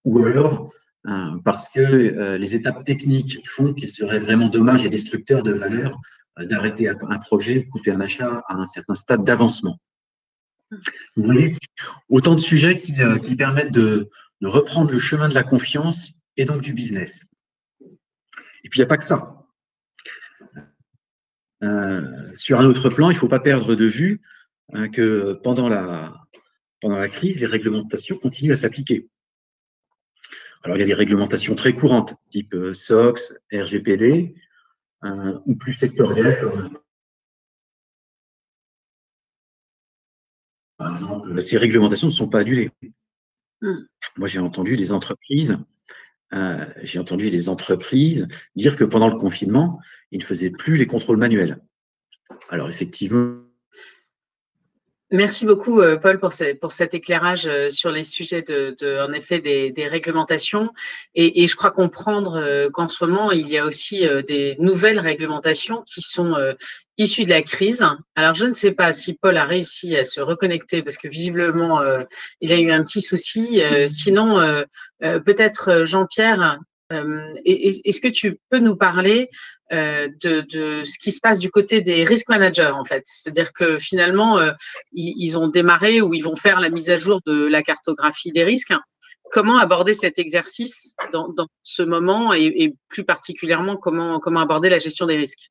ou 0.06 0.24
alors 0.26 0.74
euh, 1.08 1.38
parce 1.44 1.68
que 1.68 1.82
euh, 1.82 2.38
les 2.38 2.56
étapes 2.56 2.86
techniques 2.86 3.46
font 3.50 3.74
qu'il 3.74 3.90
serait 3.90 4.20
vraiment 4.20 4.48
dommage 4.48 4.86
et 4.86 4.90
destructeur 4.90 5.44
de 5.44 5.52
valeur 5.52 6.00
euh, 6.40 6.46
d'arrêter 6.46 6.88
un 6.88 7.20
projet, 7.20 7.66
couper 7.66 7.92
un 7.92 8.00
achat 8.00 8.42
à 8.48 8.56
un 8.56 8.66
certain 8.66 8.96
stade 8.96 9.24
d'avancement. 9.26 9.80
Vous 10.72 11.24
voyez, 11.24 11.56
autant 12.10 12.36
de 12.36 12.40
sujets 12.40 12.78
qui, 12.78 12.94
permettent 13.36 13.74
de, 13.74 14.10
reprendre 14.42 14.92
le 14.92 15.00
chemin 15.00 15.30
de 15.30 15.34
la 15.34 15.44
confiance 15.44 16.14
et 16.36 16.46
donc 16.46 16.62
du 16.62 16.74
business. 16.74 17.22
Et 18.64 18.70
puis, 18.70 18.80
il 18.80 18.82
n'y 18.82 18.86
a 18.86 18.88
pas 18.88 18.98
que 18.98 19.06
ça. 19.06 19.46
sur 22.36 22.60
un 22.60 22.66
autre 22.66 22.90
plan, 22.90 23.12
il 23.12 23.14
ne 23.14 23.20
faut 23.20 23.28
pas 23.28 23.40
perdre 23.40 23.76
de 23.76 23.86
vue 23.86 24.20
que 24.92 25.34
pendant 25.44 25.70
la, 25.70 26.23
pendant 26.84 27.00
la 27.00 27.08
crise, 27.08 27.40
les 27.40 27.46
réglementations 27.46 28.18
continuent 28.18 28.52
à 28.52 28.58
s'appliquer. 28.58 29.08
Alors, 30.64 30.76
il 30.76 30.82
y 30.82 30.84
a 30.84 30.86
des 30.86 30.94
réglementations 30.94 31.56
très 31.56 31.74
courantes, 31.74 32.14
type 32.30 32.54
euh, 32.54 32.74
SOX, 32.74 33.34
RGPD, 33.54 34.36
euh, 35.06 35.40
ou 35.46 35.56
plus 35.56 35.74
sectorielles, 35.74 36.40
comme 36.42 36.78
par 40.78 40.92
exemple, 40.92 41.42
ces 41.42 41.58
réglementations 41.58 42.08
ne 42.08 42.12
sont 42.12 42.28
pas 42.28 42.40
annulées. 42.40 42.72
Hmm. 43.62 43.86
Moi, 44.18 44.28
j'ai 44.28 44.40
entendu 44.40 44.76
des 44.76 44.92
entreprises, 44.92 45.58
euh, 46.34 46.66
j'ai 46.82 47.00
entendu 47.00 47.30
des 47.30 47.48
entreprises 47.48 48.28
dire 48.58 48.76
que 48.76 48.84
pendant 48.84 49.08
le 49.08 49.16
confinement, 49.16 49.80
ils 50.12 50.20
ne 50.20 50.26
faisaient 50.26 50.50
plus 50.50 50.76
les 50.76 50.88
contrôles 50.88 51.18
manuels. 51.18 51.64
Alors, 52.50 52.70
effectivement, 52.70 53.40
Merci 55.14 55.46
beaucoup, 55.46 55.80
euh, 55.80 55.98
Paul, 55.98 56.20
pour, 56.20 56.34
cet 56.34 56.94
éclairage 56.96 57.46
euh, 57.46 57.70
sur 57.70 57.92
les 57.92 58.04
sujets 58.04 58.42
de, 58.42 59.08
en 59.08 59.14
effet, 59.14 59.40
des, 59.40 59.88
réglementations. 59.88 60.72
Et, 61.14 61.46
je 61.46 61.56
crois 61.56 61.70
comprendre 61.70 62.38
euh, 62.38 62.72
qu'en 62.72 62.88
ce 62.88 63.06
moment, 63.06 63.32
il 63.32 63.48
y 63.48 63.60
a 63.60 63.66
aussi 63.66 64.08
des 64.28 64.56
nouvelles 64.58 65.00
réglementations 65.00 65.84
qui 65.84 66.02
sont 66.02 66.36
issues 66.98 67.26
de 67.26 67.30
la 67.30 67.44
crise. 67.44 67.86
Alors, 68.16 68.34
je 68.34 68.48
ne 68.48 68.54
sais 68.54 68.72
pas 68.72 68.92
si 68.92 69.14
Paul 69.14 69.38
a 69.38 69.46
réussi 69.46 69.96
à 69.96 70.04
se 70.04 70.20
reconnecter 70.20 70.82
parce 70.82 70.98
que 70.98 71.08
visiblement, 71.08 71.80
il 72.42 72.52
a 72.52 72.60
eu 72.60 72.72
un 72.72 72.84
petit 72.84 73.02
souci. 73.02 73.62
sinon, 73.88 74.64
peut-être 75.00 75.86
Jean-Pierre, 75.86 76.60
est-ce 76.90 78.02
que 78.02 78.08
tu 78.08 78.40
peux 78.50 78.60
nous 78.60 78.76
parler 78.76 79.30
euh, 79.72 80.10
de, 80.22 80.84
ce 80.84 81.00
qui 81.00 81.12
se 81.12 81.22
passe 81.22 81.40
du 81.40 81.50
côté 81.50 81.82
des 81.82 82.04
risk 82.04 82.28
managers 82.28 82.72
en 82.76 82.84
fait. 82.84 83.04
C'est-à-dire 83.06 83.54
que 83.54 83.80
finalement, 83.80 84.38
euh, 84.38 84.52
ils, 84.92 85.38
ont 85.38 85.48
démarré 85.48 86.02
ou 86.02 86.14
ils 86.14 86.24
vont 86.24 86.36
faire 86.36 86.60
la 86.60 86.70
mise 86.70 86.90
à 86.90 86.98
jour 86.98 87.22
de 87.26 87.46
la 87.46 87.64
cartographie 87.64 88.32
des 88.32 88.44
risques. 88.44 88.74
Comment 89.32 89.58
aborder 89.58 89.94
cet 89.94 90.20
exercice 90.20 90.96
dans, 91.12 91.34
ce 91.64 91.82
moment 91.82 92.34
et, 92.34 92.76
plus 92.90 93.04
particulièrement 93.04 93.78
comment, 93.78 94.20
comment 94.20 94.42
aborder 94.42 94.70
la 94.70 94.80
gestion 94.80 95.08
des 95.08 95.16
risques? 95.16 95.50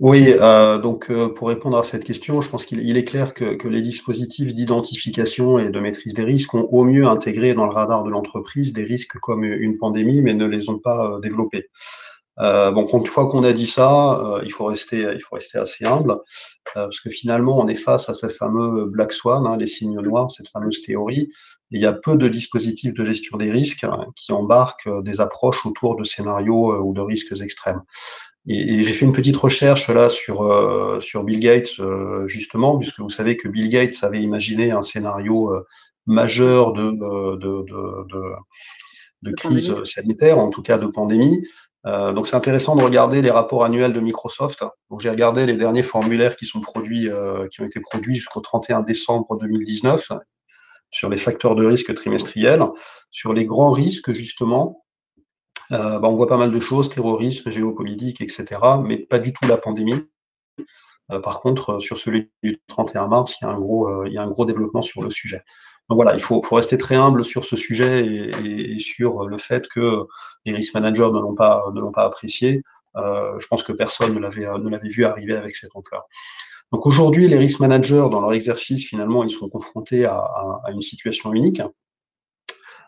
Oui, 0.00 0.32
euh, 0.32 0.78
donc 0.78 1.12
pour 1.34 1.48
répondre 1.48 1.76
à 1.76 1.84
cette 1.84 2.02
question, 2.02 2.40
je 2.40 2.48
pense 2.48 2.64
qu'il 2.64 2.96
est 2.96 3.04
clair 3.04 3.34
que, 3.34 3.54
que 3.54 3.68
les 3.68 3.82
dispositifs 3.82 4.54
d'identification 4.54 5.58
et 5.58 5.68
de 5.68 5.78
maîtrise 5.78 6.14
des 6.14 6.24
risques 6.24 6.54
ont 6.54 6.68
au 6.72 6.84
mieux 6.84 7.06
intégré 7.06 7.52
dans 7.52 7.66
le 7.66 7.72
radar 7.72 8.02
de 8.02 8.10
l'entreprise 8.10 8.72
des 8.72 8.84
risques 8.84 9.18
comme 9.18 9.44
une 9.44 9.76
pandémie, 9.76 10.22
mais 10.22 10.34
ne 10.34 10.46
les 10.46 10.70
ont 10.70 10.78
pas 10.78 11.20
développés. 11.22 11.68
Bon, 12.38 12.86
une 12.92 13.06
fois 13.06 13.28
qu'on 13.28 13.44
a 13.44 13.52
dit 13.52 13.66
ça, 13.66 14.40
il, 14.44 14.52
faut 14.52 14.66
rester, 14.66 15.06
il 15.14 15.20
faut 15.20 15.36
rester 15.36 15.58
assez 15.58 15.84
humble, 15.84 16.16
parce 16.74 17.00
que 17.00 17.10
finalement, 17.10 17.58
on 17.58 17.68
est 17.68 17.74
face 17.74 18.08
à 18.08 18.14
ce 18.14 18.28
fameux 18.28 18.84
Black 18.86 19.12
Swan, 19.12 19.46
hein, 19.46 19.56
les 19.56 19.66
signes 19.66 20.00
noirs, 20.00 20.30
cette 20.30 20.48
fameuse 20.48 20.82
théorie. 20.82 21.30
il 21.70 21.80
y 21.80 21.86
a 21.86 21.92
peu 21.92 22.16
de 22.16 22.28
dispositifs 22.28 22.94
de 22.94 23.04
gestion 23.04 23.38
des 23.38 23.50
risques 23.50 23.84
hein, 23.84 24.06
qui 24.16 24.32
embarquent 24.32 24.88
des 25.02 25.20
approches 25.20 25.66
autour 25.66 25.96
de 25.96 26.04
scénarios 26.04 26.80
ou 26.80 26.92
de 26.92 27.00
risques 27.00 27.40
extrêmes. 27.40 27.82
Et, 28.46 28.84
j'ai 28.84 28.94
fait 28.94 29.04
une 29.04 29.12
petite 29.12 29.36
recherche 29.36 29.88
là 29.90 30.08
sur, 30.08 30.42
euh, 30.42 31.00
sur 31.00 31.22
Bill 31.22 31.38
Gates, 31.38 31.78
euh, 31.80 32.26
justement, 32.26 32.78
puisque 32.78 33.00
vous 33.00 33.10
savez 33.10 33.36
que 33.36 33.46
Bill 33.46 33.68
Gates 33.68 33.96
avait 34.02 34.22
imaginé 34.22 34.70
un 34.70 34.82
scénario 34.82 35.52
euh, 35.52 35.66
majeur 36.06 36.72
de, 36.72 36.92
de, 36.92 37.36
de, 37.36 37.64
de, 39.22 39.32
crise 39.32 39.74
sanitaire, 39.84 40.38
en 40.38 40.48
tout 40.48 40.62
cas 40.62 40.78
de 40.78 40.86
pandémie. 40.86 41.46
Donc 41.84 42.26
c'est 42.26 42.36
intéressant 42.36 42.76
de 42.76 42.82
regarder 42.82 43.22
les 43.22 43.30
rapports 43.30 43.64
annuels 43.64 43.92
de 43.92 44.00
Microsoft. 44.00 44.64
Donc 44.90 45.00
j'ai 45.00 45.10
regardé 45.10 45.46
les 45.46 45.56
derniers 45.56 45.82
formulaires 45.82 46.36
qui 46.36 46.44
sont 46.44 46.60
produits, 46.60 47.08
qui 47.50 47.60
ont 47.60 47.64
été 47.64 47.80
produits 47.80 48.16
jusqu'au 48.16 48.40
31 48.40 48.82
décembre 48.82 49.38
2019 49.38 50.12
sur 50.90 51.08
les 51.08 51.16
facteurs 51.16 51.54
de 51.54 51.64
risque 51.64 51.94
trimestriels, 51.94 52.64
sur 53.10 53.32
les 53.32 53.46
grands 53.46 53.70
risques 53.70 54.12
justement 54.12 54.84
euh, 55.72 55.98
bah, 55.98 56.08
on 56.08 56.16
voit 56.16 56.28
pas 56.28 56.36
mal 56.36 56.50
de 56.50 56.60
choses, 56.60 56.88
terrorisme, 56.88 57.50
géopolitique, 57.50 58.20
etc., 58.20 58.46
mais 58.82 58.98
pas 58.98 59.18
du 59.18 59.32
tout 59.32 59.46
la 59.46 59.58
pandémie. 59.58 60.06
Euh, 61.10 61.20
par 61.20 61.40
contre, 61.40 61.74
euh, 61.74 61.80
sur 61.80 61.98
celui 61.98 62.30
du 62.42 62.60
31 62.68 63.08
mars, 63.08 63.36
il 63.40 63.44
y 63.44 63.48
a 63.48 63.50
un 63.50 63.58
gros, 63.58 64.04
il 64.06 64.12
y 64.12 64.18
a 64.18 64.22
un 64.22 64.30
gros 64.30 64.44
développement 64.44 64.82
sur 64.82 65.02
le 65.02 65.10
sujet. 65.10 65.42
Donc 65.88 65.96
voilà, 65.96 66.14
il 66.14 66.20
faut, 66.20 66.40
rester 66.52 66.76
très 66.76 66.96
humble 66.96 67.24
sur 67.24 67.44
ce 67.44 67.56
sujet 67.56 68.06
et, 68.06 68.78
sur 68.78 69.26
le 69.26 69.38
fait 69.38 69.68
que 69.68 70.06
les 70.44 70.54
risk 70.54 70.74
managers 70.74 71.10
ne 71.12 71.20
l'ont 71.20 71.34
pas, 71.34 72.04
apprécié. 72.04 72.62
je 72.94 73.46
pense 73.48 73.62
que 73.62 73.72
personne 73.72 74.14
ne 74.14 74.20
l'avait, 74.20 74.88
vu 74.88 75.04
arriver 75.04 75.34
avec 75.34 75.56
cette 75.56 75.74
ampleur. 75.74 76.04
Donc 76.72 76.84
aujourd'hui, 76.84 77.28
les 77.28 77.38
risk 77.38 77.60
managers, 77.60 78.08
dans 78.10 78.20
leur 78.20 78.34
exercice, 78.34 78.84
finalement, 78.84 79.24
ils 79.24 79.30
sont 79.30 79.48
confrontés 79.48 80.04
à, 80.04 80.62
une 80.70 80.82
situation 80.82 81.32
unique. 81.32 81.62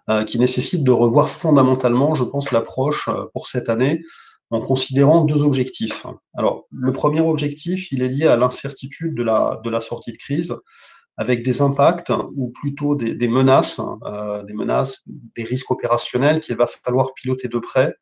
Euh, 0.08 0.24
qui 0.24 0.38
nécessite 0.38 0.82
de 0.82 0.90
revoir 0.90 1.28
fondamentalement, 1.28 2.14
je 2.14 2.24
pense, 2.24 2.50
l'approche 2.50 3.06
euh, 3.08 3.26
pour 3.32 3.46
cette 3.46 3.68
année 3.68 4.02
en 4.48 4.60
considérant 4.60 5.24
deux 5.24 5.42
objectifs. 5.42 6.04
Alors, 6.34 6.66
le 6.72 6.92
premier 6.92 7.20
objectif, 7.20 7.92
il 7.92 8.02
est 8.02 8.08
lié 8.08 8.26
à 8.26 8.36
l'incertitude 8.36 9.14
de 9.14 9.22
la 9.22 9.80
sortie 9.80 10.10
de 10.10 10.16
crise, 10.16 10.56
avec 11.20 11.42
des 11.42 11.60
impacts 11.60 12.10
ou 12.34 12.48
plutôt 12.48 12.94
des, 12.94 13.28
menaces, 13.28 13.78
euh, 14.06 14.42
des 14.42 14.54
menaces, 14.54 15.02
des 15.06 15.44
risques 15.44 15.70
opérationnels 15.70 16.40
qu'il 16.40 16.56
va 16.56 16.66
falloir 16.66 17.12
piloter 17.12 17.46
de 17.46 17.58
près 17.58 17.94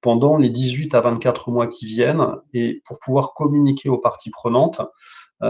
pendant 0.00 0.38
les 0.38 0.48
18 0.48 0.94
à 0.94 1.02
24 1.02 1.50
mois 1.50 1.66
qui 1.66 1.84
viennent 1.84 2.26
et 2.54 2.80
pour 2.86 2.98
pouvoir 2.98 3.34
communiquer 3.34 3.90
aux 3.90 3.98
parties 3.98 4.30
prenantes 4.30 4.80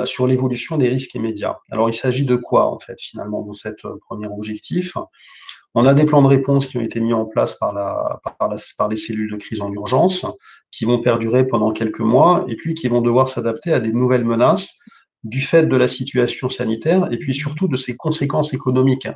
sur 0.05 0.26
l'évolution 0.26 0.79
des 0.79 0.88
risques 0.88 1.14
immédiats. 1.14 1.59
Alors, 1.71 1.91
il 1.91 1.93
s'agit 1.93 2.25
de 2.25 2.37
quoi, 2.37 2.67
en 2.67 2.79
fait, 2.79 2.99
finalement, 2.99 3.43
dans 3.43 3.52
cet 3.52 3.83
premier 4.09 4.26
objectif? 4.26 4.97
On 5.75 5.85
a 5.85 5.93
des 5.93 6.07
plans 6.07 6.23
de 6.23 6.29
réponse 6.29 6.67
qui 6.67 6.79
ont 6.79 6.83
été 6.83 6.99
mis 6.99 7.12
en 7.12 7.26
place 7.26 7.55
par, 7.55 7.75
la, 7.75 8.21
par, 8.38 8.88
les 8.88 8.97
cellules 8.97 9.31
de 9.31 9.37
crise 9.37 9.61
en 9.61 9.71
urgence, 9.71 10.26
qui 10.71 10.87
vont 10.87 11.00
perdurer 11.00 11.47
pendant 11.47 11.73
quelques 11.73 12.00
mois, 12.00 12.45
et 12.49 12.57
puis 12.57 12.75
qui 12.75 12.88
vont 12.88 13.02
devoir 13.02 13.29
s'adapter 13.29 13.73
à 13.75 13.81
des 13.81 13.93
nouvelles 13.93 14.25
menaces 14.25 14.79
du 15.25 15.41
fait 15.41 15.64
de 15.64 15.76
la 15.76 15.88
situation 15.88 16.49
sanitaire, 16.49 17.12
et 17.12 17.19
puis 17.19 17.35
surtout 17.35 17.69
de 17.69 17.76
ses 17.76 17.97
conséquences 17.97 18.52
économiques, 18.55 19.09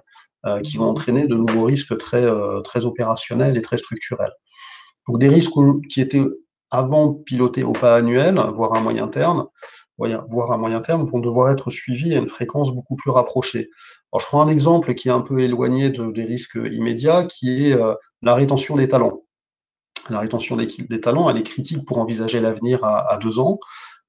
euh, 0.44 0.60
qui 0.60 0.76
vont 0.76 0.88
entraîner 0.88 1.26
de 1.26 1.34
nouveaux 1.34 1.64
risques 1.64 1.96
très, 1.98 2.24
euh, 2.24 2.60
très 2.60 2.84
opérationnels 2.84 3.56
et 3.56 3.62
très 3.62 3.78
structurels. 3.78 4.32
Donc 5.08 5.18
des 5.18 5.28
risques 5.28 5.52
qui 5.88 6.00
étaient 6.00 6.22
avant 6.70 7.14
pilotés 7.14 7.64
au 7.64 7.72
pas 7.72 7.96
annuel, 7.96 8.40
voire 8.54 8.74
à 8.74 8.80
moyen 8.80 9.08
terme, 9.08 9.46
voire 9.98 10.52
à 10.52 10.56
moyen 10.56 10.80
terme, 10.80 11.04
vont 11.06 11.20
devoir 11.20 11.50
être 11.50 11.70
suivis 11.70 12.14
à 12.14 12.18
une 12.18 12.28
fréquence 12.28 12.70
beaucoup 12.70 12.96
plus 12.96 13.10
rapprochée. 13.10 13.70
Alors, 14.12 14.20
je 14.20 14.26
prends 14.26 14.42
un 14.42 14.48
exemple 14.48 14.94
qui 14.94 15.08
est 15.08 15.12
un 15.12 15.20
peu 15.20 15.40
éloigné 15.40 15.90
des 15.90 16.24
risques 16.24 16.58
immédiats, 16.70 17.24
qui 17.24 17.66
est 17.66 17.72
euh, 17.72 17.94
la 18.22 18.34
rétention 18.34 18.76
des 18.76 18.88
talents. 18.88 19.22
La 20.10 20.20
rétention 20.20 20.56
des, 20.56 21.00
talents, 21.00 21.28
elle 21.28 21.38
est 21.38 21.42
critique 21.42 21.84
pour 21.84 21.98
envisager 21.98 22.40
l'avenir 22.40 22.84
à, 22.84 23.18
deux 23.20 23.40
ans, 23.40 23.58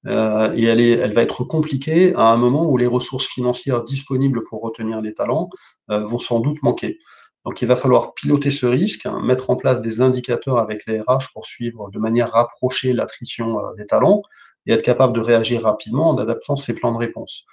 euh, 0.06 0.54
et 0.56 0.64
elle, 0.66 1.14
va 1.14 1.24
être 1.24 1.44
compliquée 1.44 2.14
à 2.16 2.32
un 2.32 2.38
moment 2.38 2.70
où 2.70 2.78
les 2.78 2.88
ressources 2.88 3.26
financières 3.26 3.84
disponibles 3.84 4.44
pour 4.44 4.62
retenir 4.62 5.02
les 5.02 5.14
talents 5.14 5.50
euh, 5.90 6.06
vont 6.06 6.20
sans 6.20 6.40
doute 6.40 6.62
manquer. 6.64 7.00
Donc, 7.46 7.62
il 7.62 7.68
va 7.68 7.78
falloir 7.78 8.14
piloter 8.14 8.52
ce 8.52 8.66
risque, 8.66 9.06
hein, 9.06 9.22
mettre 9.24 9.50
en 9.50 9.56
place 9.56 9.82
des 9.82 10.02
indicateurs 10.02 10.58
avec 10.58 10.86
les 10.86 11.02
RH 11.02 11.32
pour 11.34 11.46
suivre 11.46 11.90
de 11.92 12.00
manière 12.00 12.32
rapprochée 12.32 12.94
l'attrition 12.94 13.60
des 13.78 13.88
talents, 13.88 14.22
et 14.68 14.74
être 14.74 14.84
capable 14.84 15.14
de 15.14 15.22
réagir 15.22 15.64
rapidement 15.64 16.10
en 16.10 16.18
adaptant 16.18 16.56
ses 16.56 16.76
plans 16.76 16.92
de 16.92 16.98
réponse. 16.98 17.46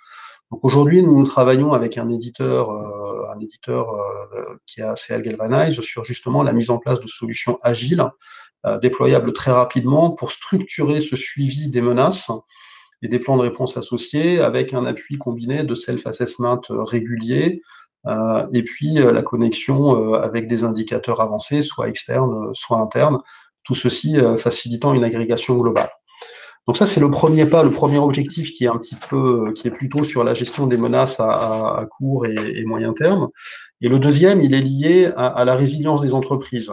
Donc 0.55 0.65
aujourd'hui, 0.65 1.03
nous, 1.03 1.25
travaillons 1.25 1.73
avec 1.73 1.99
un 1.99 2.09
éditeur, 2.09 2.71
euh, 2.71 3.25
un 3.35 3.41
éditeur 3.41 3.93
euh, 3.93 4.57
qui 4.67 4.83
est 4.83 4.85
ACL 4.85 5.21
Galvanize 5.21 5.81
sur 5.81 6.05
justement 6.05 6.45
la 6.45 6.53
mise 6.53 6.71
en 6.71 6.79
place 6.79 7.01
de 7.01 7.09
solutions 7.09 7.59
agiles, 7.65 8.09
euh, 8.65 8.79
déployables 8.79 9.33
très 9.33 9.51
rapidement 9.51 10.13
pour 10.13 10.31
structurer 10.31 11.01
ce 11.01 11.17
suivi 11.17 11.71
des 11.71 11.83
menaces 11.83 12.31
et 13.03 13.09
des 13.09 13.19
plans 13.19 13.37
de 13.37 13.43
réponse 13.43 13.77
associés 13.77 14.41
avec 14.41 14.75
un 14.75 14.87
appui 14.87 15.19
combiné 15.19 15.65
de 15.65 15.75
self-assessment 15.75 16.61
régulier 16.69 17.61
et 18.53 18.63
puis 18.63 18.95
la 18.95 19.23
connexion 19.23 20.15
avec 20.15 20.47
des 20.47 20.63
indicateurs 20.63 21.21
avancés, 21.21 21.63
soit 21.63 21.89
externes, 21.89 22.55
soit 22.55 22.79
internes, 22.79 23.19
tout 23.65 23.75
ceci 23.75 24.19
facilitant 24.39 24.95
une 24.95 25.05
agrégation 25.05 25.57
globale. 25.57 25.91
Donc 26.67 26.79
ça, 26.79 26.87
c'est 26.87 27.01
le 27.01 27.11
premier 27.11 27.45
pas, 27.45 27.63
le 27.63 27.71
premier 27.71 27.99
objectif 27.99 28.51
qui 28.51 28.65
est 28.65 28.69
un 28.69 28.79
petit 28.79 28.97
peu, 28.97 29.53
qui 29.53 29.69
est 29.69 29.71
plutôt 29.71 30.03
sur 30.03 30.25
la 30.25 30.33
gestion 30.33 30.67
des 30.67 30.79
menaces 30.79 31.21
à, 31.21 31.87
court 31.91 32.27
et, 32.27 32.65
moyen 32.65 32.95
terme. 32.95 33.29
Et 33.83 33.89
le 33.89 33.99
deuxième, 33.99 34.41
il 34.41 34.55
est 34.55 34.63
lié 34.63 35.13
à, 35.17 35.45
la 35.45 35.57
résilience 35.57 36.01
des 36.01 36.15
entreprises. 36.15 36.73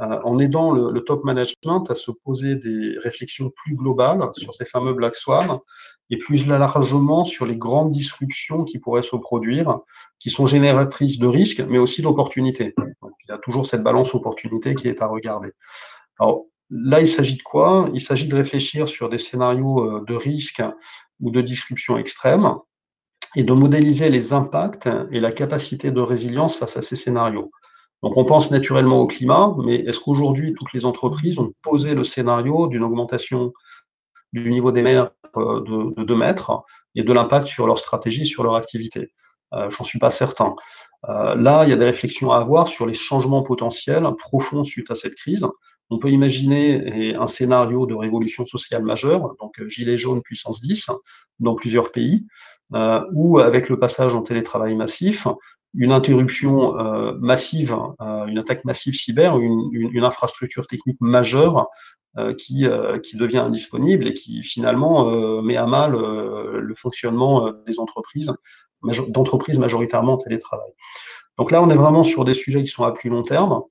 Euh, 0.00 0.18
en 0.24 0.40
aidant 0.40 0.72
le, 0.72 1.00
top 1.04 1.22
management 1.22 1.88
à 1.88 1.94
se 1.94 2.10
poser 2.10 2.56
des 2.56 2.98
réflexions 2.98 3.52
plus 3.54 3.76
globales 3.76 4.28
sur 4.32 4.52
ces 4.52 4.64
fameux 4.64 4.92
black 4.92 5.14
swans 5.14 5.62
et 6.10 6.18
plus 6.18 6.48
largement 6.48 7.24
sur 7.24 7.46
les 7.46 7.56
grandes 7.56 7.92
disruptions 7.92 8.64
qui 8.64 8.80
pourraient 8.80 9.04
se 9.04 9.14
produire, 9.14 9.78
qui 10.18 10.30
sont 10.30 10.46
génératrices 10.46 11.20
de 11.20 11.28
risques, 11.28 11.60
mais 11.68 11.78
aussi 11.78 12.02
d'opportunités. 12.02 12.74
Il 12.78 13.28
y 13.28 13.32
a 13.32 13.38
toujours 13.38 13.66
cette 13.66 13.84
balance 13.84 14.12
opportunité 14.16 14.74
qui 14.74 14.88
est 14.88 15.00
à 15.00 15.06
regarder. 15.06 15.52
Alors, 16.18 16.46
Là, 16.70 17.00
il 17.00 17.08
s'agit 17.08 17.36
de 17.36 17.42
quoi? 17.42 17.90
Il 17.92 18.00
s'agit 18.00 18.26
de 18.26 18.36
réfléchir 18.36 18.88
sur 18.88 19.08
des 19.08 19.18
scénarios 19.18 19.80
euh, 19.80 20.04
de 20.06 20.14
risque 20.14 20.62
ou 21.20 21.30
de 21.30 21.40
description 21.40 21.98
extrême 21.98 22.54
et 23.36 23.44
de 23.44 23.52
modéliser 23.52 24.08
les 24.08 24.32
impacts 24.32 24.88
et 25.10 25.20
la 25.20 25.32
capacité 25.32 25.90
de 25.90 26.00
résilience 26.00 26.56
face 26.56 26.76
à 26.76 26.82
ces 26.82 26.96
scénarios. 26.96 27.50
Donc 28.02 28.16
on 28.16 28.24
pense 28.24 28.50
naturellement 28.50 29.00
au 29.00 29.06
climat, 29.06 29.54
mais 29.64 29.76
est-ce 29.76 29.98
qu'aujourd'hui 29.98 30.54
toutes 30.54 30.72
les 30.72 30.84
entreprises 30.84 31.38
ont 31.38 31.52
posé 31.62 31.94
le 31.94 32.04
scénario 32.04 32.68
d'une 32.68 32.82
augmentation 32.82 33.52
du 34.32 34.50
niveau 34.50 34.72
des 34.72 34.82
mers 34.82 35.10
euh, 35.36 35.92
de, 35.96 36.04
2 36.04 36.16
mètres 36.16 36.62
et 36.94 37.02
de 37.02 37.12
l'impact 37.12 37.46
sur 37.46 37.66
leur 37.66 37.78
stratégie, 37.78 38.26
sur 38.26 38.42
leur 38.42 38.54
activité? 38.54 39.12
Euh, 39.52 39.68
J'en 39.70 39.84
suis 39.84 39.98
pas 39.98 40.10
certain. 40.10 40.54
là, 41.06 41.64
il 41.64 41.70
y 41.70 41.72
a 41.72 41.76
des 41.76 41.84
réflexions 41.84 42.30
à 42.30 42.38
avoir 42.38 42.68
sur 42.68 42.86
les 42.86 42.94
changements 42.94 43.42
potentiels 43.42 44.08
profonds 44.18 44.64
suite 44.64 44.90
à 44.90 44.94
cette 44.94 45.14
crise. 45.16 45.46
On 45.90 45.98
peut 45.98 46.10
imaginer 46.10 47.14
un 47.14 47.26
scénario 47.26 47.86
de 47.86 47.94
révolution 47.94 48.46
sociale 48.46 48.82
majeure, 48.82 49.34
donc 49.40 49.60
euh, 49.60 49.68
gilet 49.68 49.96
jaune 49.96 50.22
puissance 50.22 50.60
10, 50.60 50.90
dans 51.40 51.54
plusieurs 51.54 51.92
pays, 51.92 52.26
euh, 52.74 53.02
ou 53.12 53.38
avec 53.38 53.68
le 53.68 53.78
passage 53.78 54.14
en 54.14 54.22
télétravail 54.22 54.74
massif, 54.74 55.28
une 55.74 55.92
interruption 55.92 56.78
euh, 56.78 57.14
massive, 57.20 57.76
une 58.00 58.38
attaque 58.38 58.64
massive 58.64 58.94
cyber, 58.94 59.38
une, 59.38 59.70
une, 59.72 60.04
infrastructure 60.04 60.66
technique 60.66 61.00
majeure 61.00 61.66
qui, 62.38 62.64
qui 63.02 63.16
devient 63.16 63.38
indisponible 63.38 64.06
et 64.06 64.14
qui 64.14 64.44
finalement 64.44 65.42
met 65.42 65.56
à 65.56 65.66
mal 65.66 65.96
le 65.96 66.74
fonctionnement 66.76 67.50
des 67.66 67.80
entreprises, 67.80 68.32
d'entreprises 69.08 69.58
majoritairement 69.58 70.12
en 70.12 70.18
télétravail. 70.18 70.70
Donc 71.38 71.50
là, 71.50 71.60
on 71.60 71.68
est 71.70 71.76
vraiment 71.76 72.04
sur 72.04 72.24
des 72.24 72.34
sujets 72.34 72.62
qui 72.62 72.68
sont 72.68 72.84
à 72.84 72.92
plus 72.92 73.10
long 73.10 73.22
terme. 73.22 73.62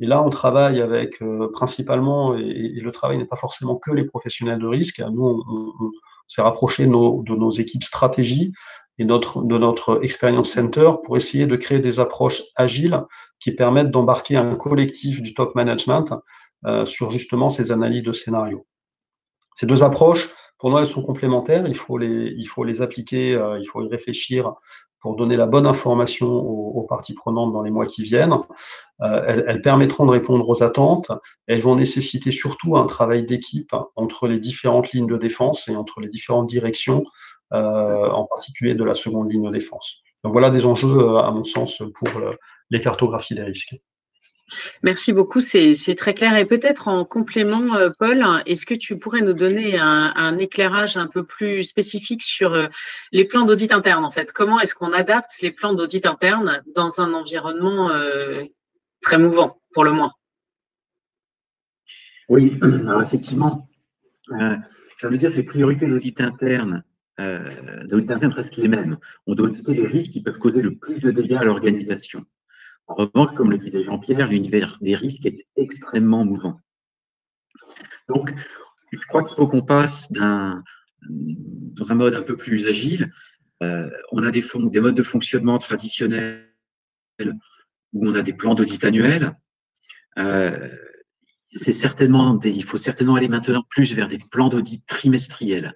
Et 0.00 0.06
là, 0.06 0.22
on 0.22 0.30
travaille 0.30 0.80
avec 0.80 1.22
euh, 1.22 1.50
principalement, 1.52 2.36
et, 2.36 2.80
le 2.80 2.92
travail 2.92 3.18
n'est 3.18 3.26
pas 3.26 3.36
forcément 3.36 3.76
que 3.76 3.90
les 3.90 4.04
professionnels 4.04 4.58
de 4.58 4.66
risque. 4.66 5.00
Nous, 5.00 5.24
on, 5.24 5.90
s'est 6.28 6.42
rapproché 6.42 6.86
de 6.86 6.90
nos, 6.90 7.50
équipes 7.52 7.84
stratégie 7.84 8.52
et 8.98 9.04
de 9.04 9.58
notre 9.58 10.00
Experience 10.02 10.50
Center 10.50 10.90
pour 11.04 11.16
essayer 11.16 11.46
de 11.46 11.54
créer 11.54 11.78
des 11.78 12.00
approches 12.00 12.42
agiles 12.56 13.00
qui 13.38 13.52
permettent 13.52 13.92
d'embarquer 13.92 14.36
un 14.36 14.56
collectif 14.56 15.22
du 15.22 15.34
top 15.34 15.54
management 15.54 16.14
euh, 16.64 16.84
sur 16.84 17.10
justement 17.12 17.48
ces 17.48 17.70
analyses 17.70 18.02
de 18.02 18.12
scénarios. 18.12 18.66
Ces 19.54 19.66
deux 19.66 19.84
approches, 19.84 20.28
pour 20.58 20.70
nous, 20.70 20.78
elles 20.78 20.86
sont 20.86 21.02
complémentaires. 21.02 21.68
Il 21.68 21.76
faut 21.76 21.98
les, 21.98 22.34
il 22.36 22.46
faut 22.46 22.64
les 22.64 22.82
appliquer, 22.82 23.34
euh, 23.34 23.58
il 23.60 23.66
faut 23.66 23.82
y 23.82 23.88
réfléchir 23.88 24.54
pour 25.00 25.16
donner 25.16 25.36
la 25.36 25.46
bonne 25.46 25.66
information 25.66 26.26
aux, 26.28 26.82
parties 26.82 27.14
prenantes 27.14 27.52
dans 27.52 27.62
les 27.62 27.70
mois 27.70 27.86
qui 27.86 28.02
viennent. 28.02 28.34
elles, 29.00 29.44
elles, 29.46 29.62
permettront 29.62 30.06
de 30.06 30.10
répondre 30.10 30.48
aux 30.48 30.62
attentes. 30.62 31.10
Elles 31.46 31.60
vont 31.60 31.76
nécessiter 31.76 32.30
surtout 32.30 32.76
un 32.76 32.86
travail 32.86 33.24
d'équipe 33.24 33.74
entre 33.96 34.28
les 34.28 34.38
différentes 34.38 34.92
lignes 34.92 35.06
de 35.06 35.16
défense 35.16 35.68
et 35.68 35.76
entre 35.76 36.00
les 36.00 36.08
différentes 36.08 36.46
directions, 36.46 37.04
en 37.50 38.24
particulier 38.26 38.74
de 38.74 38.84
la 38.84 38.94
seconde 38.94 39.30
ligne 39.30 39.46
de 39.46 39.52
défense. 39.52 40.02
Voilà 40.24 40.50
des 40.50 40.64
enjeux, 40.66 41.16
à 41.18 41.30
mon 41.30 41.44
sens, 41.44 41.82
pour 41.94 42.20
les 42.70 42.80
cartographies 42.80 43.34
des 43.34 43.44
risques. 43.44 43.76
Merci 44.82 45.12
beaucoup, 45.12 45.40
c'est 45.40 45.94
très 45.96 46.14
clair. 46.14 46.36
Et 46.36 46.44
peut-être 46.44 46.88
en 46.88 47.04
complément, 47.04 47.74
euh, 47.74 47.90
Paul, 47.98 48.24
est-ce 48.46 48.64
que 48.64 48.74
tu 48.74 48.96
pourrais 48.96 49.20
nous 49.20 49.32
donner 49.32 49.78
un, 49.78 50.38
éclairage 50.38 50.96
un 50.96 51.06
peu 51.06 51.24
plus 51.24 51.64
spécifique 51.64 52.22
sur 52.22 52.52
euh, 52.52 52.66
les 53.12 53.24
plans 53.24 53.44
d'audit 53.44 53.72
interne, 53.72 54.04
en 54.04 54.10
fait? 54.10 54.32
Comment 54.32 54.60
est-ce 54.60 54.74
qu'on 54.74 54.92
adapte 54.92 55.30
les 55.42 55.50
plans 55.50 55.74
d'audit 55.74 56.06
interne 56.06 56.62
dans 56.74 57.00
un 57.00 57.12
environnement 57.12 57.90
euh, 57.90 58.44
très 59.02 59.18
mouvant, 59.18 59.60
pour 59.72 59.84
le 59.84 59.92
moins? 59.92 60.12
Oui, 62.28 62.58
alors 62.62 63.02
effectivement, 63.02 63.68
ça 64.28 65.08
veut 65.08 65.18
dire 65.18 65.30
que 65.30 65.36
les 65.36 65.42
priorités 65.42 65.86
d'audit 65.86 66.20
interne 66.20 66.84
d'audit 67.18 68.10
interne 68.10 68.34
restent 68.34 68.58
les 68.58 68.68
mêmes. 68.68 68.98
On 69.26 69.34
doit 69.34 69.46
auditer 69.46 69.72
les 69.72 69.86
risques 69.86 70.10
qui 70.10 70.22
peuvent 70.22 70.36
causer 70.36 70.60
le 70.60 70.74
plus 70.74 71.00
de 71.00 71.10
dégâts 71.10 71.38
à 71.40 71.44
l'organisation. 71.44 72.26
En 72.86 72.94
revanche, 72.94 73.34
comme 73.34 73.50
le 73.50 73.58
disait 73.58 73.82
Jean-Pierre, 73.82 74.28
l'univers 74.28 74.78
des 74.80 74.94
risques 74.94 75.26
est 75.26 75.46
extrêmement 75.56 76.24
mouvant. 76.24 76.60
Donc, 78.08 78.32
je 78.92 79.06
crois 79.08 79.24
qu'il 79.24 79.36
faut 79.36 79.48
qu'on 79.48 79.62
passe 79.62 80.10
dans 80.12 80.62
un 81.88 81.94
mode 81.94 82.14
un 82.14 82.22
peu 82.22 82.36
plus 82.36 82.66
agile. 82.66 83.12
Euh, 83.62 83.90
on 84.12 84.22
a 84.22 84.30
des, 84.30 84.44
des, 84.70 84.80
modes 84.80 84.94
de 84.94 85.02
fonctionnement 85.02 85.58
traditionnels 85.58 86.46
où 87.92 88.06
on 88.06 88.14
a 88.14 88.22
des 88.22 88.32
plans 88.32 88.54
d'audit 88.54 88.84
annuels. 88.84 89.36
Euh, 90.18 90.68
c'est 91.50 91.72
certainement 91.72 92.38
il 92.44 92.64
faut 92.64 92.76
certainement 92.76 93.14
aller 93.14 93.28
maintenant 93.28 93.64
plus 93.68 93.92
vers 93.94 94.08
des 94.08 94.18
plans 94.18 94.48
d'audit 94.48 94.84
trimestriels. 94.86 95.74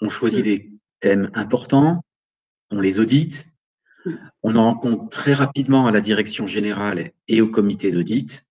On 0.00 0.08
choisit 0.08 0.44
des 0.44 0.72
thèmes 1.00 1.30
importants, 1.34 2.04
on 2.70 2.80
les 2.80 2.98
audite, 2.98 3.46
on 4.42 4.56
en 4.56 4.64
rencontre 4.64 5.08
très 5.08 5.32
rapidement 5.32 5.86
à 5.86 5.92
la 5.92 6.00
direction 6.00 6.46
générale 6.46 7.12
et 7.28 7.40
au 7.40 7.48
comité 7.48 7.90
d'audit. 7.90 8.44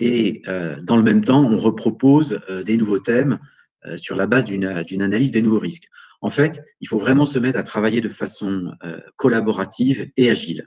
Et 0.00 0.42
euh, 0.48 0.80
dans 0.82 0.96
le 0.96 1.02
même 1.02 1.24
temps, 1.24 1.44
on 1.44 1.58
repropose 1.58 2.40
euh, 2.48 2.62
des 2.62 2.76
nouveaux 2.76 3.00
thèmes 3.00 3.38
euh, 3.84 3.96
sur 3.96 4.16
la 4.16 4.26
base 4.26 4.44
d'une 4.44 4.64
analyse 5.02 5.30
des 5.30 5.42
nouveaux 5.42 5.58
risques. 5.58 5.88
En 6.20 6.30
fait, 6.30 6.64
il 6.80 6.88
faut 6.88 6.98
vraiment 6.98 7.26
se 7.26 7.38
mettre 7.38 7.58
à 7.58 7.62
travailler 7.62 8.00
de 8.00 8.08
façon 8.08 8.72
collaborative 9.14 10.10
et 10.16 10.30
agile 10.30 10.66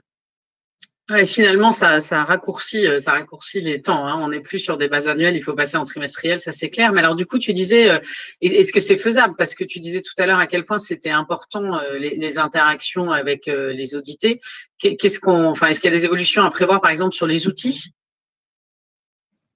finalement, 1.26 1.70
ça, 1.70 1.98
raccourcit, 2.24 2.86
euh, 2.86 2.98
ça 2.98 3.12
raccourcit 3.12 3.60
les 3.60 3.80
temps. 3.82 4.06
Hein. 4.06 4.18
On 4.20 4.28
n'est 4.28 4.40
plus 4.40 4.58
sur 4.58 4.76
des 4.76 4.88
bases 4.88 5.08
annuelles, 5.08 5.36
il 5.36 5.42
faut 5.42 5.54
passer 5.54 5.76
en 5.76 5.84
trimestriel, 5.84 6.40
ça 6.40 6.52
c'est 6.52 6.70
clair. 6.70 6.92
Mais 6.92 7.00
alors 7.00 7.16
du 7.16 7.26
coup, 7.26 7.38
tu 7.38 7.52
disais, 7.52 7.90
euh, 7.90 7.98
est-ce 8.40 8.72
que 8.72 8.80
c'est 8.80 8.96
faisable? 8.96 9.34
Parce 9.36 9.54
que 9.54 9.64
tu 9.64 9.80
disais 9.80 10.00
tout 10.00 10.14
à 10.18 10.26
l'heure 10.26 10.38
à 10.38 10.46
quel 10.46 10.64
point 10.64 10.78
c'était 10.78 11.10
important 11.10 11.78
euh, 11.78 11.98
les, 11.98 12.38
interactions 12.38 13.10
avec 13.10 13.46
les 13.46 13.94
audités. 13.94 14.40
Qu'est-ce 14.78 15.20
qu'on, 15.20 15.46
enfin, 15.46 15.68
est-ce 15.68 15.80
qu'il 15.80 15.90
y 15.90 15.94
a 15.94 15.96
des 15.96 16.04
évolutions 16.06 16.42
à 16.42 16.50
prévoir, 16.50 16.80
par 16.80 16.90
exemple, 16.90 17.14
sur 17.14 17.26
les 17.26 17.46
outils? 17.46 17.92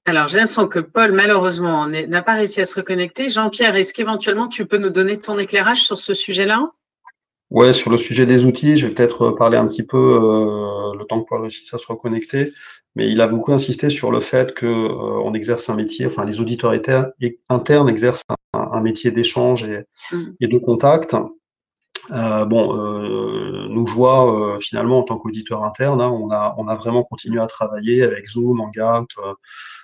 Alors, 0.04 0.28
j'ai 0.28 0.36
l'impression 0.36 0.68
que 0.68 0.78
Paul, 0.78 1.12
malheureusement, 1.12 1.86
n'a 1.86 2.22
pas 2.22 2.34
réussi 2.34 2.60
à 2.60 2.64
se 2.64 2.74
reconnecter. 2.76 3.28
Jean-Pierre, 3.28 3.74
est-ce 3.76 3.94
qu'éventuellement 3.94 4.46
tu 4.46 4.66
peux 4.66 4.76
nous 4.76 4.90
donner 4.90 5.18
ton 5.18 5.38
éclairage 5.38 5.82
sur 5.82 5.96
ce 5.96 6.12
sujet-là? 6.12 6.70
Ouais, 7.50 7.72
sur 7.72 7.90
le 7.92 7.96
sujet 7.96 8.26
des 8.26 8.44
outils, 8.44 8.76
je 8.76 8.88
vais 8.88 8.94
peut-être 8.94 9.30
parler 9.30 9.56
un 9.56 9.68
petit 9.68 9.84
peu 9.84 9.96
euh, 9.96 10.94
le 10.98 11.04
temps 11.04 11.22
que 11.22 11.28
Paul 11.28 11.42
réussisse 11.42 11.72
à 11.72 11.78
se 11.78 11.86
reconnecter, 11.86 12.52
mais 12.96 13.08
il 13.08 13.20
a 13.20 13.28
beaucoup 13.28 13.52
insisté 13.52 13.88
sur 13.88 14.10
le 14.10 14.18
fait 14.18 14.52
que 14.52 14.66
euh, 14.66 15.20
on 15.22 15.32
exerce 15.32 15.68
un 15.70 15.76
métier, 15.76 16.06
enfin 16.06 16.24
les 16.24 16.40
auditeurs 16.40 16.72
internes 17.48 17.88
exercent 17.88 18.24
un, 18.52 18.80
métier 18.80 19.12
d'échange 19.12 19.62
et, 19.62 19.84
mm. 20.12 20.34
de 20.40 20.58
contact. 20.58 21.14
Euh, 22.12 22.44
bon, 22.46 22.74
nous 23.68 23.86
joie 23.86 24.58
finalement 24.60 24.98
en 24.98 25.02
tant 25.04 25.18
qu'auditeur 25.18 25.62
interne, 25.62 26.00
hein, 26.00 26.10
on, 26.10 26.30
a, 26.30 26.54
on 26.58 26.66
a 26.66 26.74
vraiment 26.74 27.04
continué 27.04 27.40
à 27.40 27.46
travailler 27.46 28.02
avec 28.02 28.28
Zoom, 28.28 28.60
Hangout, 28.60 29.06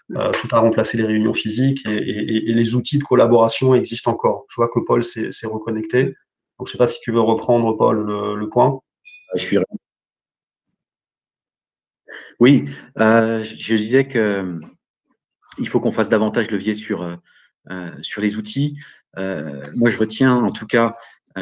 tout 0.09 0.49
a 0.51 0.59
remplacé 0.59 0.97
les 0.99 1.05
réunions 1.05 1.35
physiques 1.35 1.87
et, 1.87 2.51
et, 2.51 2.53
les 2.53 2.75
outils 2.75 2.99
de 2.99 3.05
collaboration 3.05 3.75
existent 3.75 4.11
encore. 4.11 4.47
Je 4.51 4.57
vois 4.57 4.69
que 4.69 4.81
Paul 4.81 5.03
s'est 5.05 5.47
reconnecté 5.47 6.17
je 6.67 6.71
ne 6.71 6.73
sais 6.73 6.79
pas 6.79 6.89
si 6.89 7.01
tu 7.01 7.13
veux 7.13 7.21
reprendre, 7.21 7.77
Paul, 7.77 8.07
le, 8.07 8.49
point. 8.49 8.81
Je 9.35 9.43
suis 9.43 9.59
Oui, 12.41 12.65
euh, 12.99 13.43
je 13.43 13.75
disais 13.75 14.07
que 14.07 14.61
il 15.59 15.69
faut 15.69 15.81
qu'on 15.81 15.93
fasse 15.93 16.09
davantage 16.09 16.51
levier 16.51 16.75
sur, 16.75 17.03
euh, 17.71 17.91
sur 18.03 18.23
les 18.23 18.37
outils. 18.37 18.77
Euh, 19.19 19.63
moi, 19.77 19.91
je 19.91 19.99
retiens 19.99 20.35
en 20.35 20.51
tout 20.51 20.67
cas 20.67 20.95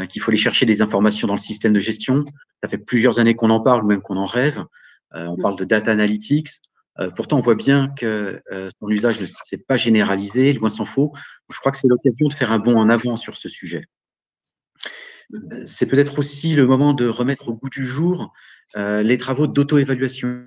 qu'il 0.08 0.22
faut 0.22 0.30
aller 0.30 0.38
chercher 0.38 0.66
des 0.66 0.82
informations 0.82 1.26
dans 1.26 1.34
le 1.34 1.40
système 1.40 1.72
de 1.72 1.80
gestion. 1.80 2.24
Ça 2.62 2.68
fait 2.68 2.78
plusieurs 2.78 3.18
années 3.18 3.34
qu'on 3.34 3.50
en 3.50 3.60
parle, 3.60 3.84
même 3.86 4.02
qu'on 4.02 4.16
en 4.16 4.26
rêve. 4.26 4.64
on 5.12 5.36
parle 5.36 5.56
de 5.56 5.64
data 5.64 5.90
analytics. 5.90 6.50
pourtant, 7.16 7.38
on 7.38 7.40
voit 7.40 7.56
bien 7.56 7.88
que 7.98 8.40
son 8.80 8.88
usage 8.88 9.20
ne 9.20 9.26
s'est 9.26 9.58
pas 9.58 9.76
généralisé, 9.76 10.52
loin 10.52 10.68
s'en 10.68 10.84
faut. 10.84 11.12
Je 11.48 11.58
crois 11.58 11.72
que 11.72 11.78
c'est 11.78 11.88
l'occasion 11.88 12.28
de 12.28 12.34
faire 12.34 12.52
un 12.52 12.60
bond 12.60 12.76
en 12.76 12.88
avant 12.88 13.16
sur 13.16 13.36
ce 13.36 13.48
sujet 13.48 13.86
c'est 15.66 15.86
peut-être 15.86 16.18
aussi 16.18 16.54
le 16.54 16.66
moment 16.66 16.92
de 16.92 17.06
remettre 17.06 17.48
au 17.48 17.54
goût 17.54 17.70
du 17.70 17.86
jour 17.86 18.32
euh, 18.76 19.02
les 19.02 19.18
travaux 19.18 19.46
d'auto-évaluation. 19.46 20.46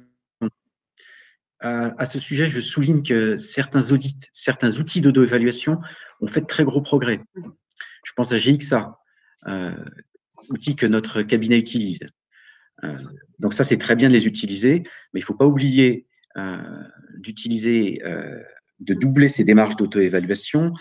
À, 1.65 2.05
ce 2.05 2.19
sujet, 2.19 2.49
je 2.49 2.59
souligne 2.59 3.03
que 3.03 3.37
certains 3.37 3.93
audits, 3.93 4.17
certains 4.33 4.79
outils 4.79 4.99
d'auto-évaluation 4.99 5.79
ont 6.19 6.27
fait 6.27 6.41
de 6.41 6.45
très 6.45 6.65
gros 6.65 6.81
progrès. 6.81 7.21
Je 7.37 8.11
pense 8.17 8.33
à 8.33 8.37
GXA, 8.37 8.99
euh, 9.47 9.71
outil 10.49 10.75
que 10.75 10.85
notre 10.85 11.21
cabinet 11.21 11.57
utilise. 11.57 12.01
Euh, 12.83 12.97
donc 13.39 13.53
ça, 13.53 13.63
c'est 13.63 13.77
très 13.77 13.95
bien 13.95 14.09
de 14.09 14.13
les 14.13 14.27
utiliser, 14.27 14.83
mais 15.13 15.21
il 15.21 15.23
ne 15.23 15.25
faut 15.25 15.35
pas 15.35 15.45
oublier 15.45 16.05
d'utiliser, 17.19 18.01
de 18.79 18.93
doubler 18.95 19.29
ces 19.29 19.45
démarches 19.45 19.77
d'auto-évaluation 19.77 20.73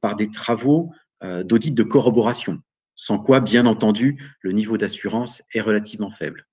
par 0.00 0.16
des 0.16 0.30
travaux 0.30 0.90
d'audit 1.20 1.74
de 1.74 1.82
corroboration 1.82 2.56
sans 3.00 3.18
quoi, 3.18 3.40
bien 3.40 3.64
entendu, 3.64 4.22
le 4.42 4.52
niveau 4.52 4.76
d'assurance 4.76 5.42
est 5.54 5.62
relativement 5.62 6.10
faible. 6.10 6.46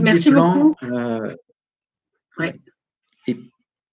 Merci 0.00 0.32
beaucoup. 0.32 0.74
Euh, 0.82 1.32
et 3.28 3.40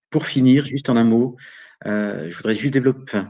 pour 0.09 0.25
finir, 0.25 0.65
juste 0.65 0.89
en 0.89 0.95
un 0.95 1.03
mot, 1.03 1.37
euh, 1.85 2.27
je 2.27 2.35
voudrais 2.35 2.55
juste 2.55 2.73
développer, 2.73 3.21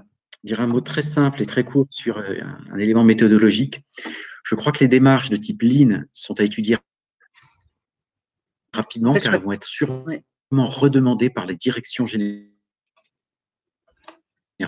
dire 0.46 0.62
un 0.62 0.68
mot 0.68 0.80
très 0.80 1.02
simple 1.02 1.42
et 1.42 1.46
très 1.46 1.66
court 1.66 1.88
sur 1.90 2.20
euh, 2.20 2.40
un, 2.72 2.78
élément 2.78 3.04
méthodologique. 3.04 3.84
Je 4.46 4.56
crois 4.56 4.72
que 4.72 4.80
les 4.80 4.88
démarches 4.88 5.30
de 5.30 5.36
type 5.36 5.64
Lean 5.64 6.04
sont 6.14 6.40
à 6.40 6.46
étudier 6.46 6.78
rapidement 8.72 9.16
car 9.16 9.34
elles 9.34 9.42
vont 9.42 9.52
être 9.52 9.68
sûrement 9.68 10.06
redemandées 10.50 11.30
par 11.30 11.46
les 11.46 11.58
directions 11.58 12.06
générales 12.06 12.53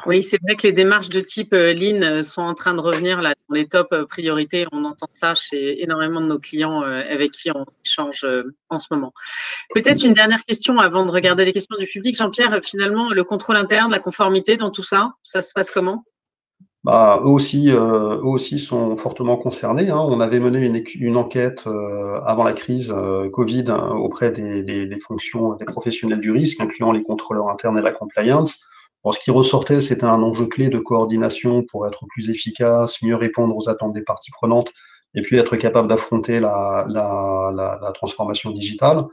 oui, 0.05 0.23
c'est 0.23 0.41
vrai 0.41 0.55
que 0.55 0.63
les 0.63 0.73
démarches 0.73 1.09
de 1.09 1.19
type 1.19 1.53
euh, 1.53 1.73
Lean 1.73 2.01
euh, 2.01 2.23
sont 2.23 2.41
en 2.41 2.53
train 2.53 2.73
de 2.73 2.79
revenir 2.79 3.21
là, 3.21 3.33
dans 3.49 3.55
les 3.55 3.67
top 3.67 3.87
euh, 3.91 4.05
priorités. 4.05 4.65
On 4.71 4.85
entend 4.85 5.07
ça 5.13 5.35
chez 5.35 5.81
énormément 5.83 6.21
de 6.21 6.27
nos 6.27 6.39
clients 6.39 6.81
avec 6.81 7.31
qui 7.31 7.51
on 7.51 7.65
échange 7.85 8.25
en 8.69 8.79
ce 8.79 8.87
moment. 8.91 9.13
Peut-être 9.73 10.03
une 10.03 10.13
dernière 10.13 10.43
question 10.43 10.79
avant 10.79 11.05
de 11.05 11.11
regarder 11.11 11.45
les 11.45 11.53
questions 11.53 11.75
du 11.77 11.85
public. 11.85 12.15
Jean-Pierre, 12.17 12.59
finalement, 12.63 13.09
le 13.09 13.23
contrôle 13.23 13.57
interne, 13.57 13.91
la 13.91 13.99
conformité 13.99 14.57
dans 14.57 14.71
tout 14.71 14.83
ça, 14.83 15.13
ça 15.23 15.41
se 15.41 15.53
passe 15.53 15.71
comment? 15.71 16.03
Bah, 16.83 17.19
eux, 17.23 17.27
aussi, 17.27 17.69
eux 17.69 18.25
aussi 18.25 18.59
sont 18.59 18.95
fortement 18.97 19.37
concernés. 19.37 19.89
Hein. 19.89 19.97
On 19.97 20.19
avait 20.19 20.39
mené 20.39 20.85
une, 20.95 21.17
enquête 21.17 21.65
avant 22.25 22.43
la 22.43 22.53
crise 22.53 22.93
Covid 23.33 23.65
auprès 23.71 24.31
des, 24.31 24.63
des, 24.63 24.99
fonctions 24.99 25.55
des 25.55 25.65
professionnels 25.65 26.19
du 26.19 26.31
risque, 26.31 26.61
incluant 26.61 26.91
les 26.91 27.03
contrôleurs 27.03 27.49
internes 27.49 27.77
et 27.77 27.81
la 27.81 27.91
compliance 27.91 28.61
ce 29.13 29.19
qui 29.19 29.31
ressortait, 29.31 29.81
c'était 29.81 30.05
un 30.05 30.23
enjeu 30.23 30.47
clé 30.47 30.69
de 30.69 30.79
coordination 30.79 31.63
pour 31.63 31.87
être 31.87 32.05
plus 32.07 32.29
efficace, 32.29 33.01
mieux 33.01 33.15
répondre 33.15 33.55
aux 33.55 33.69
attentes 33.69 33.93
des 33.93 34.03
parties 34.03 34.31
prenantes 34.31 34.71
et 35.13 35.21
puis 35.21 35.37
être 35.37 35.55
capable 35.55 35.87
d'affronter 35.87 36.39
la, 36.39 37.91
transformation 37.93 38.51
digitale. 38.51 39.05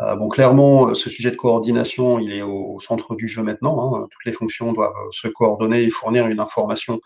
Euh, 0.00 0.16
bon, 0.16 0.28
clairement, 0.28 0.94
ce 0.94 1.10
sujet 1.10 1.30
de 1.30 1.36
coordination, 1.36 2.18
il 2.18 2.32
est 2.32 2.42
au, 2.42 2.80
centre 2.80 3.14
du 3.14 3.28
jeu 3.28 3.42
maintenant. 3.42 3.94
Hein. 3.94 4.06
Toutes 4.10 4.24
les 4.24 4.32
fonctions 4.32 4.72
doivent 4.72 4.92
se 5.10 5.28
coordonner 5.28 5.82
et 5.82 5.90
fournir 5.90 6.26
une 6.26 6.40
information 6.40 7.00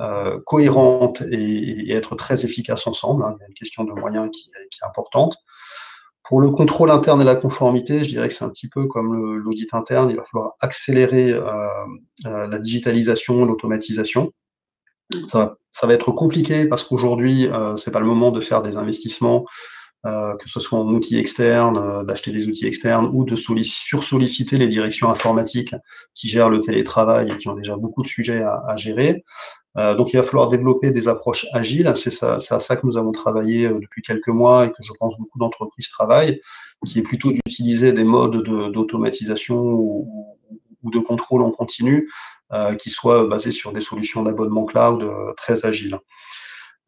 euh, 0.00 0.40
cohérente 0.46 1.22
et, 1.30 1.92
être 1.92 2.16
très 2.16 2.44
efficace 2.44 2.86
ensemble. 2.86 3.24
Hein. 3.24 3.34
Il 3.36 3.40
y 3.40 3.44
a 3.44 3.48
une 3.48 3.54
question 3.54 3.84
de 3.84 3.92
moyens 3.92 4.30
qui 4.30 4.50
est 4.50 4.86
importante. 4.86 5.36
Pour 6.32 6.40
le 6.40 6.50
contrôle 6.50 6.90
interne 6.90 7.20
et 7.20 7.24
la 7.24 7.34
conformité, 7.34 8.04
je 8.04 8.08
dirais 8.08 8.26
que 8.26 8.32
c'est 8.32 8.42
un 8.42 8.48
petit 8.48 8.66
peu 8.66 8.86
comme 8.86 9.36
l'audit 9.36 9.74
interne, 9.74 10.08
il 10.08 10.16
va 10.16 10.24
falloir 10.24 10.52
accélérer 10.60 11.30
euh, 11.30 11.42
euh, 12.24 12.48
la 12.48 12.58
digitalisation, 12.58 13.44
l'automatisation. 13.44 14.32
Mm. 15.14 15.26
Ça, 15.26 15.56
ça, 15.72 15.86
va 15.86 15.92
être 15.92 16.10
compliqué 16.10 16.64
parce 16.64 16.84
qu'aujourd'hui, 16.84 17.48
euh, 17.48 17.76
c'est 17.76 17.90
pas 17.90 18.00
le 18.00 18.06
moment 18.06 18.30
de 18.30 18.40
faire 18.40 18.62
des 18.62 18.78
investissements, 18.78 19.44
euh, 20.06 20.34
que 20.38 20.48
ce 20.48 20.58
soit 20.58 20.78
en 20.78 20.88
outils 20.88 21.18
externes, 21.18 21.76
euh, 21.76 22.02
d'acheter 22.02 22.32
des 22.32 22.46
outils 22.46 22.66
externes 22.66 23.10
ou 23.12 23.26
de 23.26 23.36
sursolliciter 23.36 24.56
les 24.56 24.68
directions 24.68 25.10
informatiques 25.10 25.74
qui 26.14 26.30
gèrent 26.30 26.48
le 26.48 26.60
télétravail 26.60 27.30
et 27.30 27.36
qui 27.36 27.48
ont 27.48 27.54
déjà 27.54 27.76
beaucoup 27.76 28.02
de 28.02 28.08
sujets 28.08 28.42
à, 28.42 28.62
à 28.66 28.78
gérer. 28.78 29.22
Euh, 29.78 29.94
donc, 29.94 30.12
il 30.12 30.16
va 30.16 30.22
falloir 30.22 30.48
développer 30.48 30.90
des 30.90 31.08
approches 31.08 31.46
agiles. 31.52 31.92
C'est 31.96 32.22
à 32.22 32.38
ça 32.38 32.76
que 32.76 32.86
nous 32.86 32.96
avons 32.96 33.12
travaillé 33.12 33.66
euh, 33.66 33.78
depuis 33.80 34.02
quelques 34.02 34.28
mois 34.28 34.66
et 34.66 34.68
que 34.70 34.82
je 34.82 34.92
pense 34.98 35.16
beaucoup 35.18 35.38
d'entreprises 35.38 35.88
travaillent, 35.88 36.40
qui 36.86 36.98
est 36.98 37.02
plutôt 37.02 37.32
d'utiliser 37.32 37.92
des 37.92 38.04
modes 38.04 38.42
d'automatisation 38.72 39.58
ou, 39.58 40.36
ou, 40.82 40.90
de 40.90 40.98
contrôle 40.98 41.42
en 41.42 41.50
continu 41.50 42.08
euh, 42.52 42.74
qui 42.74 42.90
soient 42.90 43.26
basés 43.26 43.50
sur 43.50 43.72
des 43.72 43.80
solutions 43.80 44.22
d'abonnement 44.22 44.66
cloud 44.66 45.02
euh, 45.02 45.32
très 45.38 45.64
agiles. 45.64 45.98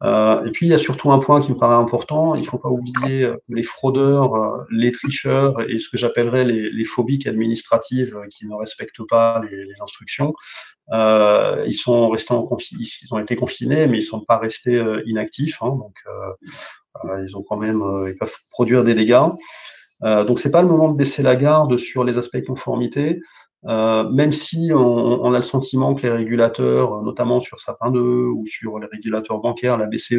Euh, 0.03 0.43
et 0.45 0.51
puis, 0.51 0.67
il 0.67 0.69
y 0.69 0.73
a 0.73 0.77
surtout 0.77 1.11
un 1.11 1.19
point 1.19 1.41
qui 1.41 1.51
me 1.51 1.57
paraît 1.57 1.75
important. 1.75 2.35
Il 2.35 2.41
ne 2.41 2.45
faut 2.45 2.57
pas 2.57 2.69
oublier 2.69 3.21
que 3.21 3.39
les 3.49 3.63
fraudeurs, 3.63 4.65
les 4.69 4.91
tricheurs 4.91 5.61
et 5.69 5.79
ce 5.79 5.89
que 5.89 5.97
j'appellerais 5.97 6.43
les, 6.43 6.69
les, 6.69 6.85
phobiques 6.85 7.27
administratives 7.27 8.17
qui 8.29 8.45
ne 8.45 8.55
respectent 8.55 9.07
pas 9.07 9.41
les, 9.49 9.81
instructions, 9.81 10.33
euh, 10.91 11.63
ils 11.65 11.73
sont 11.73 12.09
restés 12.09 12.33
en 12.33 12.47
ils 12.71 13.13
ont 13.13 13.19
été 13.19 13.35
confinés, 13.35 13.87
mais 13.87 13.97
ils 13.97 14.05
ne 14.05 14.09
sont 14.09 14.21
pas 14.21 14.37
restés 14.37 14.83
inactifs. 15.05 15.61
Hein, 15.61 15.69
donc, 15.69 15.95
euh, 16.07 17.25
ils 17.25 17.35
ont 17.37 17.43
quand 17.43 17.57
même, 17.57 17.81
ils 18.07 18.17
peuvent 18.17 18.35
produire 18.51 18.83
des 18.83 18.95
dégâts. 18.95 19.29
Euh, 20.03 20.23
donc, 20.23 20.39
c'est 20.39 20.51
pas 20.51 20.61
le 20.61 20.67
moment 20.67 20.89
de 20.89 20.97
baisser 20.97 21.23
la 21.23 21.35
garde 21.35 21.77
sur 21.77 22.03
les 22.03 22.17
aspects 22.17 22.37
de 22.37 22.45
conformité. 22.45 23.21
Euh, 23.67 24.07
même 24.09 24.31
si 24.31 24.71
on, 24.73 24.77
on, 25.23 25.33
a 25.33 25.37
le 25.37 25.43
sentiment 25.43 25.95
que 25.95 26.03
les 26.03 26.11
régulateurs, 26.11 27.01
notamment 27.01 27.39
sur 27.39 27.59
Sapin 27.59 27.91
2 27.91 27.99
ou 27.99 28.45
sur 28.45 28.77
les 28.79 28.87
régulateurs 28.91 29.39
bancaires, 29.39 29.77
la 29.77 29.87
BCE, 29.87 30.13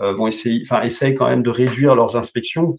euh, 0.00 0.12
vont 0.14 0.26
essayer, 0.26 0.62
enfin, 0.64 0.82
essayent 0.82 1.14
quand 1.14 1.28
même 1.28 1.42
de 1.42 1.50
réduire 1.50 1.94
leurs 1.94 2.16
inspections, 2.16 2.76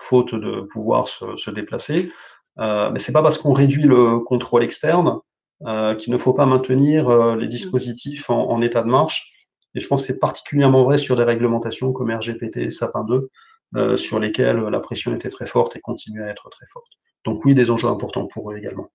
faute 0.00 0.34
de 0.34 0.62
pouvoir 0.72 1.08
se, 1.08 1.36
se 1.36 1.50
déplacer. 1.50 2.10
Euh, 2.58 2.90
mais 2.90 2.98
c'est 2.98 3.12
pas 3.12 3.22
parce 3.22 3.38
qu'on 3.38 3.52
réduit 3.52 3.82
le 3.82 4.20
contrôle 4.20 4.62
externe 4.62 5.18
euh, 5.66 5.94
qu'il 5.94 6.12
ne 6.12 6.18
faut 6.18 6.34
pas 6.34 6.46
maintenir 6.46 7.36
les 7.36 7.48
dispositifs 7.48 8.30
en, 8.30 8.50
en, 8.50 8.62
état 8.62 8.82
de 8.82 8.88
marche. 8.88 9.32
Et 9.74 9.80
je 9.80 9.86
pense 9.86 10.02
que 10.02 10.08
c'est 10.08 10.18
particulièrement 10.18 10.84
vrai 10.84 10.98
sur 10.98 11.16
des 11.16 11.24
réglementations 11.24 11.92
comme 11.92 12.10
RGPT, 12.10 12.70
Sapin 12.70 13.04
2, 13.04 13.28
euh, 13.76 13.96
sur 13.96 14.18
lesquelles 14.18 14.58
la 14.58 14.80
pression 14.80 15.14
était 15.14 15.30
très 15.30 15.46
forte 15.46 15.76
et 15.76 15.80
continue 15.80 16.22
à 16.22 16.28
être 16.28 16.50
très 16.50 16.66
forte. 16.66 16.92
Donc 17.24 17.44
oui, 17.44 17.54
des 17.54 17.70
enjeux 17.70 17.88
importants 17.88 18.26
pour 18.26 18.52
eux 18.52 18.56
également. 18.56 18.90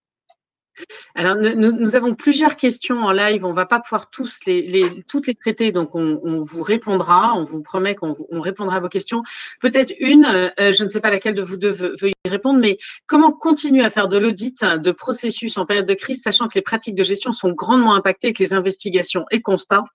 Alors, 1.20 1.36
nous, 1.36 1.72
nous, 1.72 1.96
avons 1.96 2.14
plusieurs 2.14 2.58
questions 2.58 3.02
en 3.02 3.12
live. 3.12 3.44
On 3.44 3.50
ne 3.50 3.56
va 3.56 3.66
pas 3.66 3.80
pouvoir 3.80 4.12
tous 4.12 4.38
les, 4.46 4.62
les, 4.62 5.02
toutes 5.02 5.26
les 5.26 5.34
traiter, 5.34 5.72
donc 5.72 5.96
on, 5.96 6.20
on, 6.22 6.44
vous 6.44 6.62
répondra. 6.62 7.34
On 7.36 7.44
vous 7.44 7.64
promet 7.64 7.96
qu'on 7.96 8.16
on 8.30 8.40
répondra 8.40 8.76
à 8.76 8.80
vos 8.80 8.88
questions. 8.88 9.24
Peut-être 9.60 9.96
une, 10.00 10.26
euh, 10.26 10.72
je 10.72 10.84
ne 10.84 10.88
sais 10.88 11.00
pas 11.00 11.10
laquelle 11.10 11.34
de 11.34 11.42
vous 11.42 11.58
deux 11.58 11.96
y 12.04 12.30
répondre, 12.30 12.60
mais 12.60 12.78
comment 13.08 13.32
continuer 13.32 13.84
à 13.84 13.90
faire 13.90 14.10
de 14.10 14.20
l'audit 14.20 14.64
de 14.64 14.92
processus 14.92 15.58
en 15.58 15.66
période 15.66 15.88
de 15.88 15.96
crise, 15.96 16.22
sachant 16.22 16.48
que 16.48 16.54
les 16.54 16.62
pratiques 16.62 16.94
de 16.94 17.04
gestion 17.04 17.32
sont 17.32 17.50
grandement 17.50 17.96
impactées 17.96 18.28
et 18.28 18.34
que 18.34 18.44
les 18.44 18.54
investigations 18.54 19.26
et 19.32 19.42
constats 19.42 19.86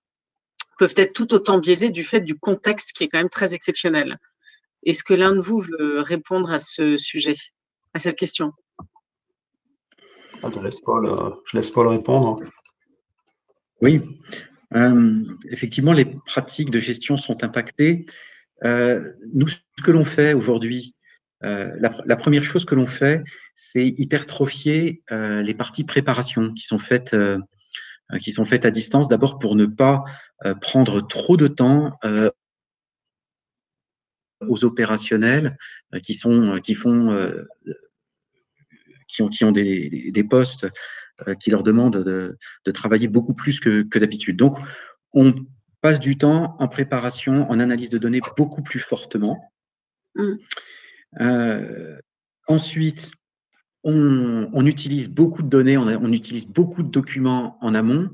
peuvent 0.80 0.94
être 0.96 1.12
tout 1.12 1.32
autant 1.34 1.58
biaisés 1.58 1.90
du 1.90 2.02
fait 2.02 2.20
du 2.20 2.34
contexte 2.34 2.94
qui 2.94 3.04
est 3.04 3.08
quand 3.08 3.18
même 3.18 3.30
très 3.30 3.54
exceptionnel. 3.54 4.18
Est-ce 4.84 5.04
que 5.04 5.14
l'un 5.14 5.36
de 5.36 5.40
vous 5.40 5.60
veut 5.60 6.00
répondre 6.00 6.50
à 6.50 6.58
ce 6.58 6.96
sujet, 6.96 7.36
à 7.94 8.00
cette 8.00 8.16
question? 8.16 8.54
Je 10.50 10.60
laisse 10.60 10.80
Paul, 10.80 11.06
euh, 11.06 11.30
je 11.46 11.56
laisse 11.56 11.70
Paul 11.70 11.88
répondre. 11.88 12.42
Oui, 13.80 14.00
euh, 14.74 15.22
effectivement, 15.50 15.92
les 15.92 16.06
pratiques 16.26 16.70
de 16.70 16.78
gestion 16.78 17.16
sont 17.16 17.42
impactées. 17.44 18.06
Euh, 18.64 19.12
nous, 19.34 19.48
ce 19.48 19.58
que 19.84 19.90
l'on 19.90 20.04
fait 20.04 20.34
aujourd'hui, 20.34 20.94
la, 21.40 22.16
première 22.16 22.44
chose 22.44 22.64
que 22.64 22.76
l'on 22.76 22.86
fait, 22.86 23.24
c'est 23.56 23.88
hypertrophier 23.88 25.02
les 25.10 25.54
parties 25.54 25.82
préparation 25.82 26.54
qui 26.54 26.62
sont 26.62 26.78
faites, 26.78 27.16
qui 28.20 28.30
sont 28.30 28.44
faites 28.44 28.64
à 28.64 28.70
distance. 28.70 29.08
D'abord 29.08 29.40
pour 29.40 29.56
ne 29.56 29.66
pas 29.66 30.04
prendre 30.60 31.04
trop 31.04 31.36
de 31.36 31.48
temps 31.48 31.98
aux 34.48 34.64
opérationnels 34.64 35.58
qui 36.04 36.14
sont, 36.14 36.60
qui 36.60 36.76
font 36.76 37.34
qui 39.12 39.22
ont, 39.22 39.28
qui 39.28 39.44
ont 39.44 39.52
des, 39.52 40.10
des 40.10 40.24
postes 40.24 40.66
euh, 41.28 41.34
qui 41.34 41.50
leur 41.50 41.62
demandent 41.62 42.02
de, 42.02 42.38
de, 42.64 42.70
travailler 42.70 43.08
beaucoup 43.08 43.34
plus 43.34 43.60
que, 43.60 43.82
que 43.82 43.98
d'habitude. 43.98 44.36
Donc, 44.36 44.58
on 45.12 45.34
passe 45.82 46.00
du 46.00 46.16
temps 46.16 46.56
en 46.58 46.68
préparation, 46.68 47.50
en 47.50 47.60
analyse 47.60 47.90
de 47.90 47.98
données 47.98 48.20
beaucoup 48.36 48.62
plus 48.62 48.80
fortement. 48.80 49.52
Mm. 50.14 50.32
Euh, 51.20 51.98
ensuite, 52.48 53.12
on, 53.84 54.48
on, 54.52 54.66
utilise 54.66 55.10
beaucoup 55.10 55.42
de 55.42 55.48
données, 55.48 55.76
on, 55.76 55.88
a, 55.88 55.96
on, 55.98 56.12
utilise 56.12 56.46
beaucoup 56.46 56.82
de 56.82 56.88
documents 56.88 57.58
en 57.60 57.74
amont. 57.74 58.08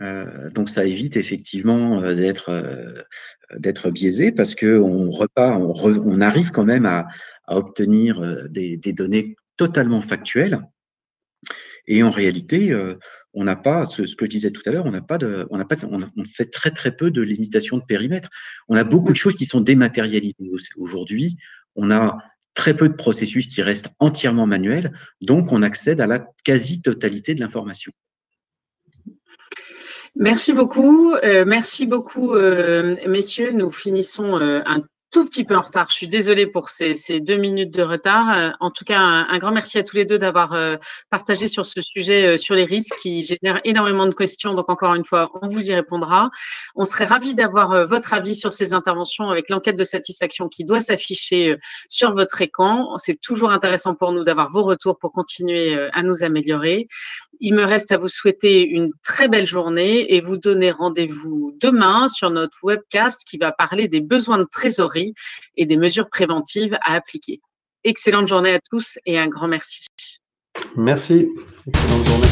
Euh, 0.00 0.50
donc 0.50 0.70
ça 0.70 0.84
évite 0.84 1.16
effectivement 1.16 2.00
d'être 2.14 2.50
euh, 2.50 3.90
biaisé 3.90 4.32
parce 4.32 4.54
que 4.54 4.78
on 4.78 5.10
repart, 5.10 5.60
on, 5.60 5.72
re, 5.72 6.00
on, 6.04 6.20
arrive 6.20 6.50
quand 6.50 6.64
même 6.64 6.84
à, 6.84 7.06
à 7.46 7.56
obtenir 7.56 8.48
des, 8.50 8.76
des, 8.76 8.92
données 8.92 9.36
totalement 9.56 10.02
factuel. 10.02 10.60
Et 11.86 12.02
en 12.02 12.10
réalité, 12.10 12.72
euh, 12.72 12.94
on 13.34 13.44
n'a 13.44 13.56
pas, 13.56 13.86
ce, 13.86 14.02
que 14.02 14.24
je 14.24 14.30
disais 14.30 14.50
tout 14.50 14.62
à 14.66 14.70
l'heure, 14.70 14.86
on 14.86 14.90
n'a 14.90 15.02
pas 15.02 15.18
de, 15.18 15.46
on 15.50 15.58
n'a 15.58 15.64
pas, 15.64 15.76
on, 15.84 16.02
on, 16.16 16.24
fait 16.24 16.46
très 16.46 16.70
très 16.70 16.96
peu 16.96 17.10
de 17.10 17.20
limitation 17.20 17.76
de 17.76 17.84
périmètre. 17.84 18.30
On 18.68 18.76
a 18.76 18.84
beaucoup 18.84 19.12
de 19.12 19.16
choses 19.16 19.34
qui 19.34 19.44
sont 19.44 19.60
dématérialisées 19.60 20.34
aujourd'hui. 20.76 21.36
On 21.76 21.90
a 21.90 22.18
très 22.54 22.76
peu 22.76 22.88
de 22.88 22.94
processus 22.94 23.48
qui 23.48 23.62
restent 23.62 23.88
entièrement 23.98 24.46
manuels, 24.46 24.92
donc 25.20 25.50
on 25.50 25.62
accède 25.62 26.00
à 26.00 26.06
la 26.06 26.24
quasi-totalité 26.44 27.34
de 27.34 27.40
l'information. 27.40 27.92
Merci 30.14 30.52
beaucoup, 30.52 31.14
euh, 31.16 31.44
merci 31.44 31.86
beaucoup, 31.86 32.34
euh, 32.34 32.96
messieurs. 33.08 33.50
Nous 33.50 33.72
finissons 33.72 34.36
un 34.36 34.84
tout 35.14 35.24
petit 35.24 35.44
peu 35.44 35.54
en 35.54 35.60
retard. 35.60 35.86
Je 35.90 35.94
suis 35.94 36.08
désolée 36.08 36.48
pour 36.48 36.70
ces, 36.70 36.96
deux 37.20 37.36
minutes 37.36 37.70
de 37.70 37.82
retard. 37.82 38.36
Euh, 38.36 38.50
en 38.58 38.72
tout 38.72 38.84
cas, 38.84 38.98
un, 38.98 39.38
grand 39.38 39.52
merci 39.52 39.78
à 39.78 39.84
tous 39.84 39.94
les 39.94 40.04
deux 40.04 40.18
d'avoir 40.18 40.54
euh, 40.54 40.76
partagé 41.08 41.46
sur 41.46 41.64
ce 41.64 41.80
sujet, 41.82 42.34
euh, 42.34 42.36
sur 42.36 42.56
les 42.56 42.64
risques 42.64 42.96
qui 43.00 43.22
génèrent 43.22 43.60
énormément 43.62 44.06
de 44.06 44.12
questions. 44.12 44.54
Donc, 44.54 44.68
encore 44.68 44.92
une 44.96 45.04
fois, 45.04 45.30
on 45.40 45.46
vous 45.46 45.70
y 45.70 45.72
répondra. 45.72 46.30
On 46.74 46.84
serait 46.84 47.04
ravis 47.04 47.36
d'avoir 47.36 47.86
votre 47.86 48.12
avis 48.12 48.34
sur 48.34 48.52
ces 48.52 48.74
interventions 48.74 49.30
avec 49.30 49.50
l'enquête 49.50 49.76
de 49.76 49.84
satisfaction 49.84 50.48
qui 50.48 50.64
doit 50.64 50.80
s'afficher 50.80 51.58
sur 51.88 52.12
votre 52.12 52.42
écran. 52.42 52.98
C'est 52.98 53.20
toujours 53.20 53.52
intéressant 53.52 53.94
pour 53.94 54.10
nous 54.10 54.24
d'avoir 54.24 54.50
vos 54.50 54.64
retours 54.64 54.98
pour 54.98 55.12
continuer 55.12 55.78
à 55.92 56.02
nous 56.02 56.24
améliorer. 56.24 56.88
Il 57.40 57.54
me 57.54 57.64
reste 57.64 57.92
à 57.92 57.98
vous 57.98 58.08
souhaiter 58.08 58.66
une 58.66 58.90
très 59.02 59.28
belle 59.28 59.46
journée 59.46 60.14
et 60.14 60.20
vous 60.20 60.36
donner 60.36 60.70
rendez-vous 60.70 61.56
demain 61.60 62.08
sur 62.08 62.30
notre 62.30 62.56
webcast 62.62 63.24
qui 63.28 63.38
va 63.38 63.52
parler 63.52 63.88
des 63.88 64.00
besoins 64.00 64.38
de 64.38 64.44
trésorerie 64.44 65.03
et 65.56 65.66
des 65.66 65.76
mesures 65.76 66.08
préventives 66.08 66.78
à 66.82 66.94
appliquer. 66.94 67.40
Excellente 67.84 68.28
journée 68.28 68.54
à 68.54 68.60
tous 68.70 68.98
et 69.04 69.18
un 69.18 69.28
grand 69.28 69.48
merci. 69.48 69.84
Merci. 70.76 71.28
Excellente 71.66 72.06
journée. 72.06 72.28